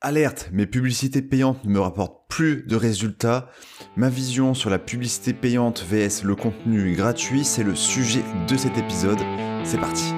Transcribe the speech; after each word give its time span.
Alerte, 0.00 0.50
mes 0.52 0.66
publicités 0.66 1.22
payantes 1.22 1.64
ne 1.64 1.70
me 1.70 1.80
rapportent 1.80 2.28
plus 2.28 2.62
de 2.68 2.76
résultats. 2.76 3.50
Ma 3.96 4.08
vision 4.08 4.54
sur 4.54 4.70
la 4.70 4.78
publicité 4.78 5.32
payante 5.32 5.84
vs 5.84 6.22
le 6.22 6.36
contenu 6.36 6.94
gratuit, 6.94 7.44
c'est 7.44 7.64
le 7.64 7.74
sujet 7.74 8.22
de 8.46 8.56
cet 8.56 8.78
épisode. 8.78 9.18
C'est 9.64 9.80
parti. 9.80 10.12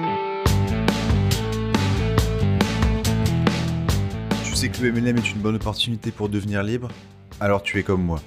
Tu 4.43 4.53
sais 4.55 4.69
que 4.69 4.83
le 4.83 4.91
MLM 4.91 5.17
est 5.17 5.31
une 5.31 5.41
bonne 5.41 5.55
opportunité 5.55 6.11
pour 6.11 6.29
devenir 6.29 6.61
libre? 6.61 6.89
Alors 7.39 7.63
tu 7.63 7.79
es 7.79 7.83
comme 7.83 8.03
moi. 8.03 8.21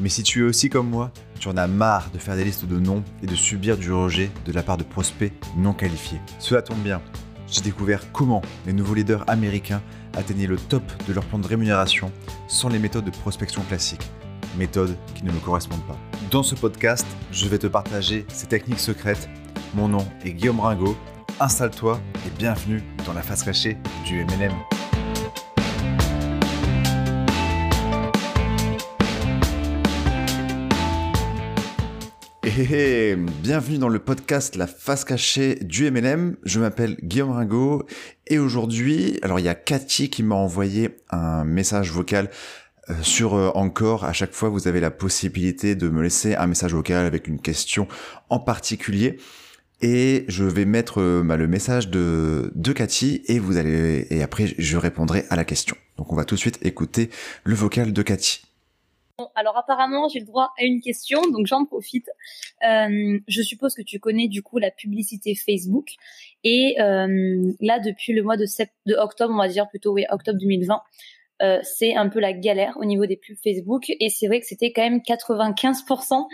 Mais 0.00 0.08
si 0.08 0.24
tu 0.24 0.40
es 0.40 0.42
aussi 0.42 0.70
comme 0.70 0.90
moi, 0.90 1.12
tu 1.38 1.46
en 1.46 1.56
as 1.56 1.68
marre 1.68 2.10
de 2.10 2.18
faire 2.18 2.34
des 2.34 2.42
listes 2.42 2.66
de 2.66 2.80
noms 2.80 3.04
et 3.22 3.26
de 3.26 3.36
subir 3.36 3.76
du 3.76 3.92
rejet 3.92 4.28
de 4.44 4.50
la 4.50 4.64
part 4.64 4.76
de 4.76 4.82
prospects 4.82 5.32
non 5.56 5.72
qualifiés. 5.72 6.18
Cela 6.40 6.62
tombe 6.62 6.82
bien. 6.82 7.00
J'ai 7.48 7.60
découvert 7.60 8.10
comment 8.10 8.42
les 8.66 8.72
nouveaux 8.72 8.94
leaders 8.94 9.22
américains 9.30 9.80
atteignaient 10.16 10.46
le 10.46 10.56
top 10.56 10.82
de 11.06 11.12
leur 11.12 11.24
plan 11.24 11.38
de 11.38 11.46
rémunération 11.46 12.10
sans 12.48 12.68
les 12.68 12.78
méthodes 12.78 13.04
de 13.04 13.10
prospection 13.10 13.62
classiques, 13.68 14.08
méthodes 14.56 14.96
qui 15.14 15.24
ne 15.24 15.30
me 15.30 15.38
correspondent 15.38 15.86
pas. 15.86 15.96
Dans 16.30 16.42
ce 16.42 16.54
podcast, 16.54 17.06
je 17.30 17.46
vais 17.48 17.58
te 17.58 17.66
partager 17.66 18.26
ces 18.28 18.46
techniques 18.46 18.80
secrètes. 18.80 19.28
Mon 19.74 19.88
nom 19.88 20.06
est 20.24 20.32
Guillaume 20.32 20.60
Ringot. 20.60 20.96
Installe-toi 21.38 22.00
et 22.26 22.30
bienvenue 22.38 22.82
dans 23.04 23.12
la 23.12 23.22
face 23.22 23.42
cachée 23.42 23.76
du 24.04 24.24
MLM. 24.24 24.75
Hey, 32.46 33.16
bienvenue 33.16 33.78
dans 33.78 33.88
le 33.88 33.98
podcast 33.98 34.54
La 34.54 34.68
face 34.68 35.04
cachée 35.04 35.56
du 35.56 35.90
MLM. 35.90 36.36
Je 36.44 36.60
m'appelle 36.60 36.96
Guillaume 37.02 37.32
Ringot 37.32 37.84
et 38.28 38.38
aujourd'hui, 38.38 39.18
alors 39.22 39.40
il 39.40 39.46
y 39.46 39.48
a 39.48 39.56
Cathy 39.56 40.10
qui 40.10 40.22
m'a 40.22 40.36
envoyé 40.36 40.96
un 41.10 41.44
message 41.44 41.90
vocal 41.90 42.30
euh, 42.88 42.94
sur 43.02 43.34
euh, 43.34 43.50
Encore. 43.56 44.04
À 44.04 44.12
chaque 44.12 44.32
fois, 44.32 44.48
vous 44.48 44.68
avez 44.68 44.78
la 44.78 44.92
possibilité 44.92 45.74
de 45.74 45.88
me 45.88 46.00
laisser 46.00 46.36
un 46.36 46.46
message 46.46 46.72
vocal 46.72 47.04
avec 47.04 47.26
une 47.26 47.40
question 47.40 47.88
en 48.30 48.38
particulier. 48.38 49.18
Et 49.82 50.24
je 50.28 50.44
vais 50.44 50.66
mettre 50.66 51.00
euh, 51.00 51.24
bah, 51.24 51.36
le 51.36 51.48
message 51.48 51.88
de, 51.88 52.52
de 52.54 52.72
Cathy 52.72 53.22
et 53.26 53.40
vous 53.40 53.56
allez 53.56 54.06
et 54.10 54.22
après 54.22 54.54
je 54.56 54.76
répondrai 54.76 55.24
à 55.30 55.36
la 55.36 55.44
question. 55.44 55.76
Donc 55.98 56.12
on 56.12 56.16
va 56.16 56.24
tout 56.24 56.36
de 56.36 56.40
suite 56.40 56.60
écouter 56.62 57.10
le 57.42 57.56
vocal 57.56 57.92
de 57.92 58.02
Cathy. 58.02 58.44
Bon, 59.18 59.30
alors 59.34 59.56
apparemment 59.56 60.08
j'ai 60.08 60.20
le 60.20 60.26
droit 60.26 60.52
à 60.60 60.64
une 60.64 60.82
question, 60.82 61.22
donc 61.30 61.46
j'en 61.46 61.64
profite. 61.64 62.06
Euh, 62.68 63.18
je 63.26 63.42
suppose 63.42 63.74
que 63.74 63.80
tu 63.80 63.98
connais 63.98 64.28
du 64.28 64.42
coup 64.42 64.58
la 64.58 64.70
publicité 64.70 65.34
Facebook 65.34 65.88
et 66.44 66.76
euh, 66.80 67.52
là 67.60 67.80
depuis 67.80 68.12
le 68.12 68.22
mois 68.22 68.36
de, 68.36 68.44
sept, 68.44 68.68
de 68.84 68.94
octobre, 68.94 69.32
on 69.32 69.38
va 69.38 69.48
dire 69.48 69.68
plutôt 69.70 69.94
oui 69.94 70.04
octobre 70.10 70.38
2020, 70.38 70.82
euh, 71.40 71.60
c'est 71.62 71.94
un 71.94 72.10
peu 72.10 72.20
la 72.20 72.34
galère 72.34 72.76
au 72.76 72.84
niveau 72.84 73.06
des 73.06 73.16
pubs 73.16 73.38
Facebook 73.42 73.84
et 73.88 74.10
c'est 74.10 74.26
vrai 74.26 74.40
que 74.40 74.46
c'était 74.46 74.70
quand 74.70 74.82
même 74.82 74.98
95% 74.98 76.26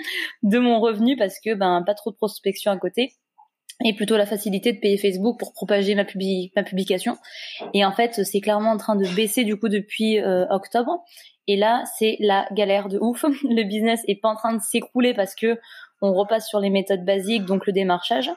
de 0.42 0.58
mon 0.58 0.80
revenu 0.80 1.16
parce 1.16 1.38
que 1.38 1.54
ben 1.54 1.84
pas 1.86 1.94
trop 1.94 2.10
de 2.10 2.16
prospection 2.16 2.72
à 2.72 2.78
côté 2.78 3.12
et 3.84 3.94
plutôt 3.94 4.16
la 4.16 4.26
facilité 4.26 4.72
de 4.72 4.78
payer 4.78 4.96
Facebook 4.96 5.38
pour 5.38 5.52
propager 5.52 5.94
ma, 5.94 6.04
ma 6.56 6.62
publication. 6.62 7.16
Et 7.74 7.84
en 7.84 7.92
fait, 7.92 8.24
c'est 8.24 8.40
clairement 8.40 8.70
en 8.70 8.76
train 8.76 8.96
de 8.96 9.06
baisser 9.14 9.44
du 9.44 9.56
coup 9.56 9.68
depuis 9.68 10.20
euh, 10.20 10.46
octobre. 10.50 11.02
Et 11.48 11.56
là, 11.56 11.84
c'est 11.98 12.16
la 12.20 12.46
galère 12.52 12.88
de 12.88 12.98
ouf. 13.00 13.24
Le 13.42 13.64
business 13.64 14.00
est 14.08 14.20
pas 14.20 14.28
en 14.28 14.36
train 14.36 14.54
de 14.54 14.60
s'écrouler 14.60 15.14
parce 15.14 15.34
que 15.34 15.58
on 16.04 16.12
repasse 16.12 16.48
sur 16.48 16.58
les 16.58 16.68
méthodes 16.68 17.04
basiques, 17.04 17.44
donc 17.44 17.64
le 17.64 17.72
démarchage. 17.72 18.30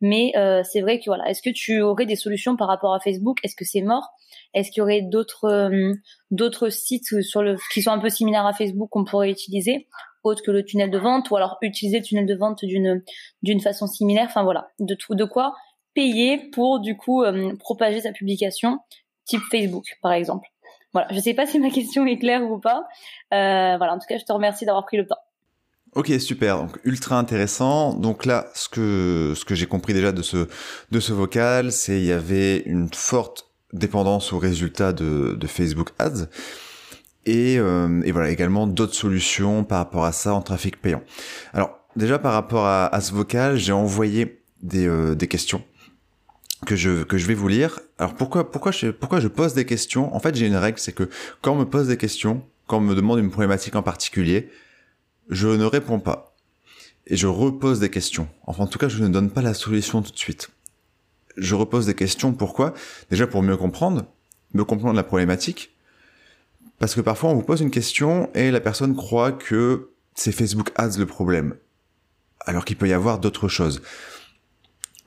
Mais 0.00 0.32
euh, 0.36 0.62
c'est 0.64 0.80
vrai 0.80 0.98
que 0.98 1.04
voilà, 1.06 1.30
est-ce 1.30 1.40
que 1.40 1.50
tu 1.50 1.80
aurais 1.80 2.04
des 2.04 2.16
solutions 2.16 2.56
par 2.56 2.66
rapport 2.66 2.94
à 2.94 3.00
Facebook? 3.00 3.38
Est-ce 3.44 3.54
que 3.54 3.64
c'est 3.64 3.80
mort? 3.80 4.08
Est-ce 4.54 4.72
qu'il 4.72 4.80
y 4.80 4.82
aurait 4.82 5.02
d'autres 5.02 5.44
euh, 5.44 5.94
d'autres 6.32 6.68
sites 6.68 7.22
sur 7.22 7.42
le 7.42 7.56
qui 7.72 7.82
sont 7.82 7.92
un 7.92 8.00
peu 8.00 8.10
similaires 8.10 8.44
à 8.44 8.52
Facebook 8.52 8.90
qu'on 8.90 9.04
pourrait 9.04 9.30
utiliser 9.30 9.86
autre 10.24 10.42
que 10.42 10.50
le 10.50 10.64
tunnel 10.64 10.90
de 10.90 10.98
vente 10.98 11.30
ou 11.30 11.36
alors 11.36 11.58
utiliser 11.62 11.98
le 11.98 12.04
tunnel 12.04 12.26
de 12.26 12.34
vente 12.34 12.64
d'une 12.64 13.02
d'une 13.42 13.60
façon 13.60 13.86
similaire? 13.86 14.26
Enfin 14.26 14.42
voilà. 14.42 14.68
De 14.80 14.94
tout 14.94 15.14
de 15.14 15.24
quoi 15.24 15.54
payer 15.94 16.50
pour 16.50 16.80
du 16.80 16.96
coup 16.96 17.22
euh, 17.22 17.54
propager 17.56 18.00
sa 18.00 18.12
publication 18.12 18.78
type 19.26 19.42
Facebook 19.50 19.84
par 20.02 20.12
exemple? 20.12 20.51
Voilà 20.92 21.08
je 21.10 21.20
sais 21.20 21.34
pas 21.34 21.46
si 21.46 21.58
ma 21.58 21.70
question 21.70 22.06
est 22.06 22.18
claire 22.18 22.42
ou 22.42 22.58
pas 22.58 22.84
euh, 23.32 23.76
voilà 23.76 23.94
en 23.94 23.98
tout 23.98 24.06
cas 24.08 24.18
je 24.18 24.24
te 24.24 24.32
remercie 24.32 24.64
d'avoir 24.64 24.84
pris 24.84 24.96
le 24.96 25.06
temps 25.06 25.18
Ok, 25.94 26.10
super. 26.20 26.56
Donc 26.56 26.78
ultra 26.84 27.18
intéressant. 27.18 27.92
Donc 27.92 28.24
là, 28.24 28.46
ce 28.54 28.70
que 28.70 29.34
ce 29.36 29.44
que 29.44 29.54
j'ai 29.54 29.66
compris 29.66 29.92
déjà 29.92 30.10
de 30.10 30.22
ce 30.22 30.48
de 30.90 31.00
ce 31.00 31.12
vocal, 31.12 31.70
c'est 31.70 31.98
il 31.98 32.06
y 32.06 32.12
avait 32.12 32.60
une 32.60 32.88
forte 32.94 33.50
dépendance 33.74 34.32
aux 34.32 34.38
résultats 34.38 34.94
de, 34.94 35.34
de 35.38 35.46
Facebook 35.46 35.90
Ads 35.98 36.28
et, 37.24 37.58
euh, 37.58 38.02
et 38.04 38.12
voilà 38.12 38.30
également 38.30 38.66
d'autres 38.66 38.94
solutions 38.94 39.64
par 39.64 39.78
rapport 39.78 40.04
à 40.04 40.12
ça 40.12 40.34
en 40.34 40.42
trafic 40.42 40.80
payant. 40.80 41.02
Alors 41.52 41.78
déjà 41.96 42.18
par 42.18 42.32
rapport 42.32 42.66
à, 42.66 42.86
à 42.86 43.00
ce 43.00 43.12
vocal, 43.12 43.56
j'ai 43.56 43.72
envoyé 43.72 44.42
des, 44.62 44.86
euh, 44.86 45.14
des 45.14 45.28
questions 45.28 45.62
que 46.66 46.76
je 46.76 47.02
que 47.02 47.18
je 47.18 47.26
vais 47.26 47.34
vous 47.34 47.48
lire. 47.48 47.80
Alors 47.98 48.14
pourquoi 48.14 48.50
pourquoi 48.50 48.72
je 48.72 48.88
pourquoi 48.88 49.20
je 49.20 49.28
pose 49.28 49.54
des 49.54 49.64
questions? 49.64 50.14
En 50.14 50.20
fait, 50.20 50.34
j'ai 50.34 50.46
une 50.46 50.56
règle, 50.56 50.78
c'est 50.78 50.92
que 50.92 51.08
quand 51.40 51.52
on 51.52 51.58
me 51.58 51.64
pose 51.64 51.88
des 51.88 51.96
questions, 51.96 52.44
quand 52.66 52.78
on 52.78 52.82
me 52.82 52.94
demande 52.94 53.18
une 53.18 53.30
problématique 53.30 53.74
en 53.76 53.82
particulier, 53.82 54.50
je 55.28 55.48
ne 55.48 55.64
réponds 55.64 56.00
pas 56.00 56.36
et 57.06 57.16
je 57.16 57.26
repose 57.26 57.80
des 57.80 57.90
questions. 57.90 58.28
Enfin, 58.46 58.64
en 58.64 58.66
tout 58.66 58.78
cas, 58.78 58.88
je 58.88 59.02
ne 59.02 59.08
donne 59.08 59.30
pas 59.30 59.42
la 59.42 59.54
solution 59.54 60.02
tout 60.02 60.12
de 60.12 60.18
suite. 60.18 60.50
Je 61.36 61.54
repose 61.54 61.86
des 61.86 61.94
questions. 61.94 62.32
Pourquoi? 62.32 62.74
Déjà 63.10 63.26
pour 63.26 63.42
mieux 63.42 63.56
comprendre, 63.56 64.06
mieux 64.54 64.64
comprendre 64.64 64.94
la 64.94 65.02
problématique, 65.02 65.74
parce 66.78 66.94
que 66.94 67.00
parfois 67.00 67.30
on 67.30 67.34
vous 67.34 67.42
pose 67.42 67.60
une 67.60 67.70
question 67.70 68.30
et 68.34 68.50
la 68.50 68.60
personne 68.60 68.94
croit 68.94 69.32
que 69.32 69.90
c'est 70.14 70.32
Facebook 70.32 70.70
Ads 70.76 70.98
le 70.98 71.06
problème, 71.06 71.54
alors 72.40 72.64
qu'il 72.64 72.76
peut 72.76 72.88
y 72.88 72.92
avoir 72.92 73.18
d'autres 73.18 73.48
choses. 73.48 73.82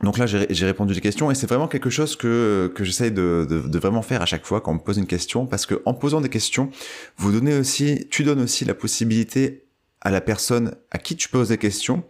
Donc 0.04 0.18
là, 0.18 0.26
j'ai 0.26 0.66
répondu 0.66 0.94
des 0.94 1.02
questions 1.02 1.32
et 1.32 1.36
c'est 1.36 1.48
vraiment 1.48 1.68
quelque 1.68 1.90
chose 1.90 2.16
que, 2.16 2.72
que 2.76 2.84
j'essaye 2.84 3.12
de, 3.12 3.48
de, 3.50 3.60
de, 3.62 3.80
vraiment 3.80 4.02
faire 4.02 4.22
à 4.22 4.26
chaque 4.26 4.46
fois 4.46 4.60
quand 4.60 4.72
on 4.72 4.76
me 4.76 4.80
pose 4.80 4.98
une 4.98 5.08
question, 5.08 5.46
parce 5.46 5.66
que 5.66 5.82
en 5.86 5.94
posant 5.94 6.20
des 6.20 6.30
questions, 6.30 6.70
vous 7.18 7.32
donnez 7.32 7.58
aussi, 7.58 8.08
tu 8.12 8.24
donnes 8.24 8.42
aussi 8.42 8.66
la 8.66 8.74
possibilité 8.74 9.66
à 10.02 10.12
la 10.12 10.20
personne 10.20 10.76
à 10.92 10.98
qui 10.98 11.16
tu 11.16 11.30
poses 11.30 11.50
des 11.50 11.58
questions 11.58 12.04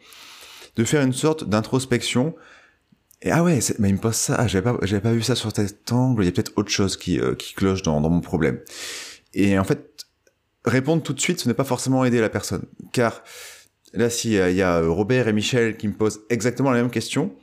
de 0.75 0.83
faire 0.83 1.03
une 1.03 1.13
sorte 1.13 1.47
d'introspection. 1.47 2.35
Et 3.21 3.31
ah 3.31 3.43
ouais, 3.43 3.59
mais 3.79 3.89
il 3.89 3.95
me 3.95 3.99
pose 3.99 4.15
ça, 4.15 4.35
ah, 4.39 4.47
j'avais 4.47 4.63
pas, 4.63 4.77
j'avais 4.81 5.01
pas 5.01 5.13
vu 5.13 5.21
ça 5.21 5.35
sur 5.35 5.55
cet 5.55 5.91
angle, 5.91 6.23
il 6.23 6.25
y 6.25 6.29
a 6.29 6.31
peut-être 6.31 6.53
autre 6.55 6.71
chose 6.71 6.97
qui, 6.97 7.19
euh, 7.19 7.35
qui 7.35 7.53
cloche 7.53 7.83
dans, 7.83 8.01
dans 8.01 8.09
mon 8.09 8.21
problème. 8.21 8.59
Et 9.33 9.57
en 9.59 9.63
fait, 9.63 10.05
répondre 10.65 11.03
tout 11.03 11.13
de 11.13 11.19
suite, 11.19 11.39
ce 11.39 11.47
n'est 11.47 11.53
pas 11.53 11.63
forcément 11.63 12.03
aider 12.03 12.19
la 12.19 12.29
personne. 12.29 12.65
Car 12.91 13.23
là, 13.93 14.09
s'il 14.09 14.31
y 14.31 14.61
a 14.61 14.81
Robert 14.81 15.27
et 15.27 15.33
Michel 15.33 15.77
qui 15.77 15.87
me 15.87 15.93
posent 15.93 16.21
exactement 16.29 16.71
la 16.71 16.81
même 16.81 16.91
question, 16.91 17.33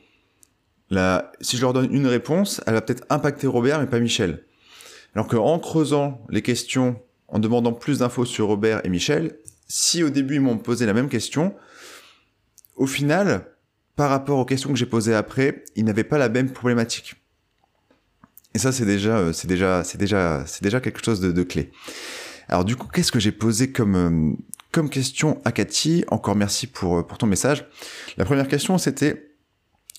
si 1.41 1.57
je 1.57 1.61
leur 1.61 1.73
donne 1.73 1.93
une 1.93 2.07
réponse, 2.07 2.61
elle 2.65 2.73
va 2.73 2.81
peut-être 2.81 3.05
impacter 3.09 3.47
Robert, 3.47 3.79
mais 3.79 3.87
pas 3.87 3.99
Michel. 3.99 4.43
Alors 5.15 5.27
qu'en 5.27 5.59
creusant 5.59 6.25
les 6.29 6.41
questions, 6.41 6.99
en 7.27 7.39
demandant 7.39 7.73
plus 7.73 7.99
d'infos 7.99 8.25
sur 8.25 8.47
Robert 8.47 8.81
et 8.85 8.89
Michel, 8.89 9.37
si 9.67 10.03
au 10.03 10.09
début 10.09 10.35
ils 10.35 10.41
m'ont 10.41 10.57
posé 10.57 10.85
la 10.85 10.93
même 10.93 11.09
question, 11.09 11.55
au 12.75 12.87
final, 12.87 13.47
par 13.95 14.09
rapport 14.09 14.39
aux 14.39 14.45
questions 14.45 14.69
que 14.69 14.75
j'ai 14.75 14.85
posées 14.85 15.13
après, 15.13 15.63
ils 15.75 15.85
n'avaient 15.85 16.03
pas 16.03 16.17
la 16.17 16.29
même 16.29 16.51
problématique. 16.51 17.15
Et 18.55 18.59
ça, 18.59 18.71
c'est 18.71 18.85
déjà, 18.85 19.17
euh, 19.17 19.33
c'est 19.33 19.47
déjà, 19.47 19.83
c'est 19.83 19.97
déjà, 19.97 20.43
c'est 20.45 20.63
déjà 20.63 20.79
quelque 20.79 21.03
chose 21.03 21.19
de, 21.19 21.31
de 21.31 21.43
clé. 21.43 21.71
Alors 22.47 22.65
du 22.65 22.75
coup, 22.75 22.87
qu'est-ce 22.87 23.11
que 23.11 23.19
j'ai 23.19 23.31
posé 23.31 23.71
comme 23.71 23.95
euh, 23.95 24.35
comme 24.71 24.89
question 24.89 25.41
à 25.45 25.51
Cathy 25.51 26.03
Encore 26.09 26.35
merci 26.35 26.67
pour 26.67 26.99
euh, 26.99 27.03
pour 27.03 27.17
ton 27.17 27.25
message. 27.25 27.65
La 28.17 28.25
première 28.25 28.47
question, 28.47 28.77
c'était 28.77 29.32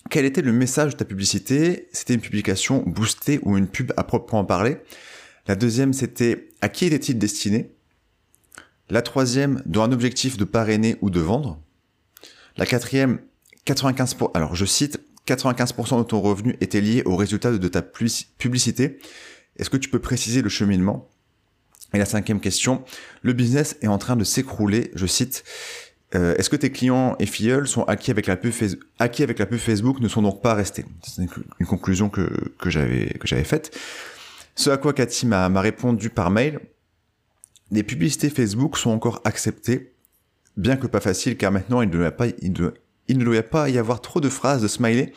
quel 0.09 0.25
était 0.25 0.41
le 0.41 0.53
message 0.53 0.93
de 0.93 0.97
ta 0.97 1.05
publicité? 1.05 1.87
C'était 1.91 2.13
une 2.13 2.21
publication 2.21 2.83
boostée 2.85 3.39
ou 3.43 3.57
une 3.57 3.67
pub 3.67 3.91
à 3.97 4.03
proprement 4.03 4.45
parler? 4.45 4.77
La 5.47 5.55
deuxième, 5.55 5.93
c'était 5.93 6.49
à 6.61 6.69
qui 6.69 6.85
était-il 6.85 7.17
destiné? 7.17 7.71
La 8.89 9.01
troisième, 9.01 9.61
dans 9.65 9.83
un 9.83 9.91
objectif 9.91 10.37
de 10.37 10.43
parrainer 10.43 10.97
ou 11.01 11.09
de 11.09 11.19
vendre? 11.19 11.59
La 12.57 12.65
quatrième, 12.65 13.19
95 13.65 14.13
pour... 14.13 14.31
Alors 14.35 14.55
je 14.55 14.65
cite 14.65 14.99
95% 15.27 15.97
de 15.97 16.03
ton 16.03 16.21
revenu 16.21 16.55
était 16.61 16.81
lié 16.81 17.01
au 17.05 17.15
résultat 17.15 17.51
de 17.51 17.67
ta 17.67 17.81
publicité. 17.81 18.99
Est-ce 19.57 19.69
que 19.69 19.77
tu 19.77 19.89
peux 19.89 19.99
préciser 19.99 20.41
le 20.41 20.49
cheminement? 20.49 21.09
Et 21.93 21.97
la 21.97 22.05
cinquième 22.05 22.39
question, 22.39 22.83
le 23.21 23.33
business 23.33 23.77
est 23.81 23.87
en 23.87 23.97
train 23.97 24.15
de 24.15 24.23
s'écrouler, 24.23 24.91
je 24.95 25.05
cite, 25.05 25.43
euh, 26.13 26.35
est-ce 26.35 26.49
que 26.49 26.55
tes 26.55 26.71
clients 26.71 27.15
et 27.19 27.25
filleuls 27.25 27.67
sont 27.67 27.83
acquis 27.83 28.11
avec, 28.11 28.27
la 28.27 28.37
pub 28.37 28.51
Facebook, 28.51 29.99
ne 29.99 30.07
sont 30.07 30.21
donc 30.21 30.41
pas 30.41 30.53
restés? 30.53 30.85
C'est 31.03 31.23
une, 31.23 31.65
conclusion 31.65 32.09
que, 32.09 32.29
j'avais 32.65 33.43
faite. 33.43 33.75
Ce 34.55 34.69
à 34.69 34.77
quoi 34.77 34.93
Cathy 34.93 35.25
m'a 35.25 35.47
répondu 35.59 36.09
par 36.09 36.29
mail, 36.29 36.59
les 37.71 37.83
publicités 37.83 38.29
Facebook 38.29 38.77
sont 38.77 38.91
encore 38.91 39.21
acceptées, 39.25 39.93
bien 40.55 40.77
que 40.77 40.87
pas 40.87 41.01
facile, 41.01 41.37
car 41.37 41.51
maintenant 41.51 41.81
il 41.81 41.89
ne 41.89 41.93
doit 41.93 42.11
pas, 42.11 42.27
pas 43.49 43.69
y 43.69 43.77
avoir 43.77 44.01
trop 44.01 44.21
de 44.21 44.29
phrases 44.29 44.61
de 44.61 44.67
smiley 44.67 45.11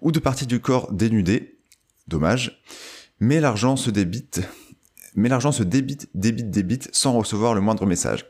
ou 0.00 0.12
de 0.12 0.20
parties 0.20 0.46
du 0.46 0.60
corps 0.60 0.92
dénudées. 0.92 1.58
Dommage. 2.08 2.62
Mais 3.20 3.40
l'argent 3.40 3.76
se 3.76 3.90
mais 5.14 5.28
l'argent 5.28 5.52
se 5.52 5.62
débite, 5.62 6.08
débite, 6.14 6.50
débite 6.50 6.88
sans 6.92 7.12
recevoir 7.12 7.54
le 7.54 7.60
moindre 7.60 7.84
message. 7.84 8.26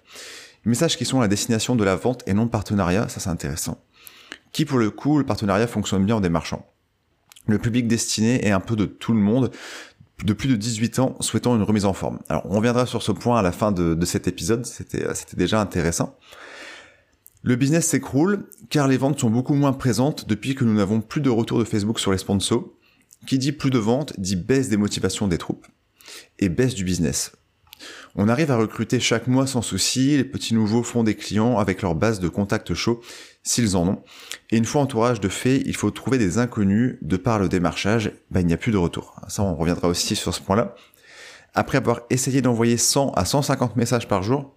Messages 0.64 0.96
qui 0.96 1.04
sont 1.04 1.20
la 1.20 1.28
destination 1.28 1.76
de 1.76 1.84
la 1.84 1.96
vente 1.96 2.22
et 2.26 2.34
non 2.34 2.44
le 2.44 2.50
partenariat, 2.50 3.08
ça 3.08 3.20
c'est 3.20 3.30
intéressant. 3.30 3.82
Qui 4.52 4.64
pour 4.64 4.78
le 4.78 4.90
coup, 4.90 5.18
le 5.18 5.24
partenariat 5.24 5.66
fonctionne 5.66 6.04
bien 6.04 6.16
en 6.16 6.20
démarchant. 6.20 6.66
Le 7.46 7.58
public 7.58 7.88
destiné 7.88 8.44
est 8.46 8.50
un 8.50 8.60
peu 8.60 8.76
de 8.76 8.84
tout 8.84 9.12
le 9.12 9.18
monde, 9.18 9.50
de 10.24 10.32
plus 10.32 10.48
de 10.48 10.56
18 10.56 10.98
ans 10.98 11.16
souhaitant 11.20 11.56
une 11.56 11.62
remise 11.62 11.86
en 11.86 11.94
forme. 11.94 12.18
Alors 12.28 12.44
on 12.46 12.56
reviendra 12.56 12.84
sur 12.84 13.02
ce 13.02 13.12
point 13.12 13.38
à 13.38 13.42
la 13.42 13.52
fin 13.52 13.72
de, 13.72 13.94
de 13.94 14.06
cet 14.06 14.28
épisode, 14.28 14.66
c'était 14.66 15.06
déjà 15.34 15.60
intéressant. 15.60 16.18
Le 17.42 17.56
business 17.56 17.86
s'écroule 17.86 18.46
car 18.68 18.86
les 18.86 18.98
ventes 18.98 19.18
sont 19.18 19.30
beaucoup 19.30 19.54
moins 19.54 19.72
présentes 19.72 20.28
depuis 20.28 20.54
que 20.54 20.64
nous 20.64 20.74
n'avons 20.74 21.00
plus 21.00 21.22
de 21.22 21.30
retour 21.30 21.58
de 21.58 21.64
Facebook 21.64 21.98
sur 21.98 22.12
les 22.12 22.18
sponsors. 22.18 22.68
Qui 23.26 23.38
dit 23.38 23.52
plus 23.52 23.70
de 23.70 23.78
ventes 23.78 24.18
dit 24.18 24.36
baisse 24.36 24.68
des 24.68 24.76
motivations 24.76 25.28
des 25.28 25.38
troupes 25.38 25.66
et 26.38 26.48
baisse 26.48 26.74
du 26.74 26.84
business. 26.84 27.32
On 28.16 28.28
arrive 28.28 28.50
à 28.50 28.56
recruter 28.56 28.98
chaque 28.98 29.26
mois 29.26 29.46
sans 29.46 29.62
souci, 29.62 30.16
les 30.16 30.24
petits 30.24 30.54
nouveaux 30.54 30.82
font 30.82 31.04
des 31.04 31.14
clients 31.14 31.58
avec 31.58 31.82
leur 31.82 31.94
base 31.94 32.18
de 32.18 32.28
contacts 32.28 32.74
chauds 32.74 33.00
s'ils 33.42 33.76
en 33.76 33.86
ont. 33.86 34.02
Et 34.50 34.56
une 34.56 34.64
fois 34.64 34.82
entourage 34.82 35.20
de 35.20 35.28
fait, 35.28 35.62
il 35.64 35.76
faut 35.76 35.90
trouver 35.90 36.18
des 36.18 36.38
inconnus 36.38 36.98
de 37.02 37.16
par 37.16 37.38
le 37.38 37.48
démarchage, 37.48 38.12
ben, 38.30 38.40
il 38.40 38.46
n'y 38.46 38.52
a 38.52 38.56
plus 38.56 38.72
de 38.72 38.76
retour. 38.78 39.14
Ça, 39.28 39.42
on 39.42 39.54
reviendra 39.54 39.88
aussi 39.88 40.16
sur 40.16 40.34
ce 40.34 40.40
point-là. 40.40 40.74
Après 41.54 41.78
avoir 41.78 42.02
essayé 42.10 42.42
d'envoyer 42.42 42.76
100 42.76 43.12
à 43.12 43.24
150 43.24 43.76
messages 43.76 44.08
par 44.08 44.22
jour, 44.22 44.56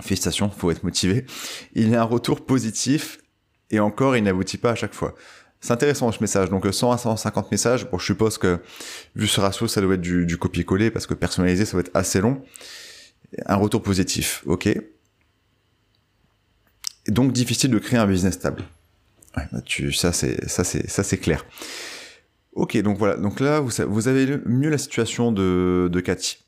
félicitations, 0.00 0.50
faut 0.50 0.70
être 0.70 0.84
motivé, 0.84 1.26
il 1.74 1.88
y 1.88 1.94
a 1.94 2.00
un 2.00 2.04
retour 2.04 2.44
positif 2.44 3.18
et 3.70 3.80
encore, 3.80 4.16
il 4.16 4.24
n'aboutit 4.24 4.58
pas 4.58 4.72
à 4.72 4.74
chaque 4.74 4.94
fois. 4.94 5.14
C'est 5.62 5.72
intéressant 5.72 6.10
ce 6.10 6.20
message. 6.20 6.50
Donc 6.50 6.66
100 6.70 6.90
à 6.90 6.98
150 6.98 7.50
messages. 7.52 7.88
Bon, 7.88 7.96
je 7.96 8.04
suppose 8.04 8.36
que 8.36 8.58
vu 9.14 9.28
ce 9.28 9.40
ratio, 9.40 9.68
ça 9.68 9.80
doit 9.80 9.94
être 9.94 10.00
du, 10.00 10.26
du 10.26 10.36
copier-coller 10.36 10.90
parce 10.90 11.06
que 11.06 11.14
personnalisé, 11.14 11.64
ça 11.64 11.76
va 11.76 11.80
être 11.80 11.92
assez 11.94 12.20
long. 12.20 12.42
Un 13.46 13.56
retour 13.56 13.80
positif, 13.80 14.42
ok. 14.44 14.68
Donc 17.06 17.32
difficile 17.32 17.70
de 17.70 17.78
créer 17.78 17.98
un 17.98 18.06
business 18.06 18.34
stable. 18.34 18.64
Ouais, 19.36 19.44
bah, 19.52 19.60
tu, 19.64 19.92
ça 19.92 20.12
c'est 20.12 20.48
ça 20.48 20.64
c'est 20.64 20.90
ça 20.90 21.04
c'est 21.04 21.16
clair. 21.16 21.46
Ok, 22.54 22.76
donc 22.82 22.98
voilà. 22.98 23.16
Donc 23.16 23.40
là, 23.40 23.60
vous, 23.60 23.70
vous 23.88 24.08
avez 24.08 24.38
mieux 24.44 24.68
la 24.68 24.78
situation 24.78 25.32
de, 25.32 25.88
de 25.90 26.00
Cathy. 26.00 26.41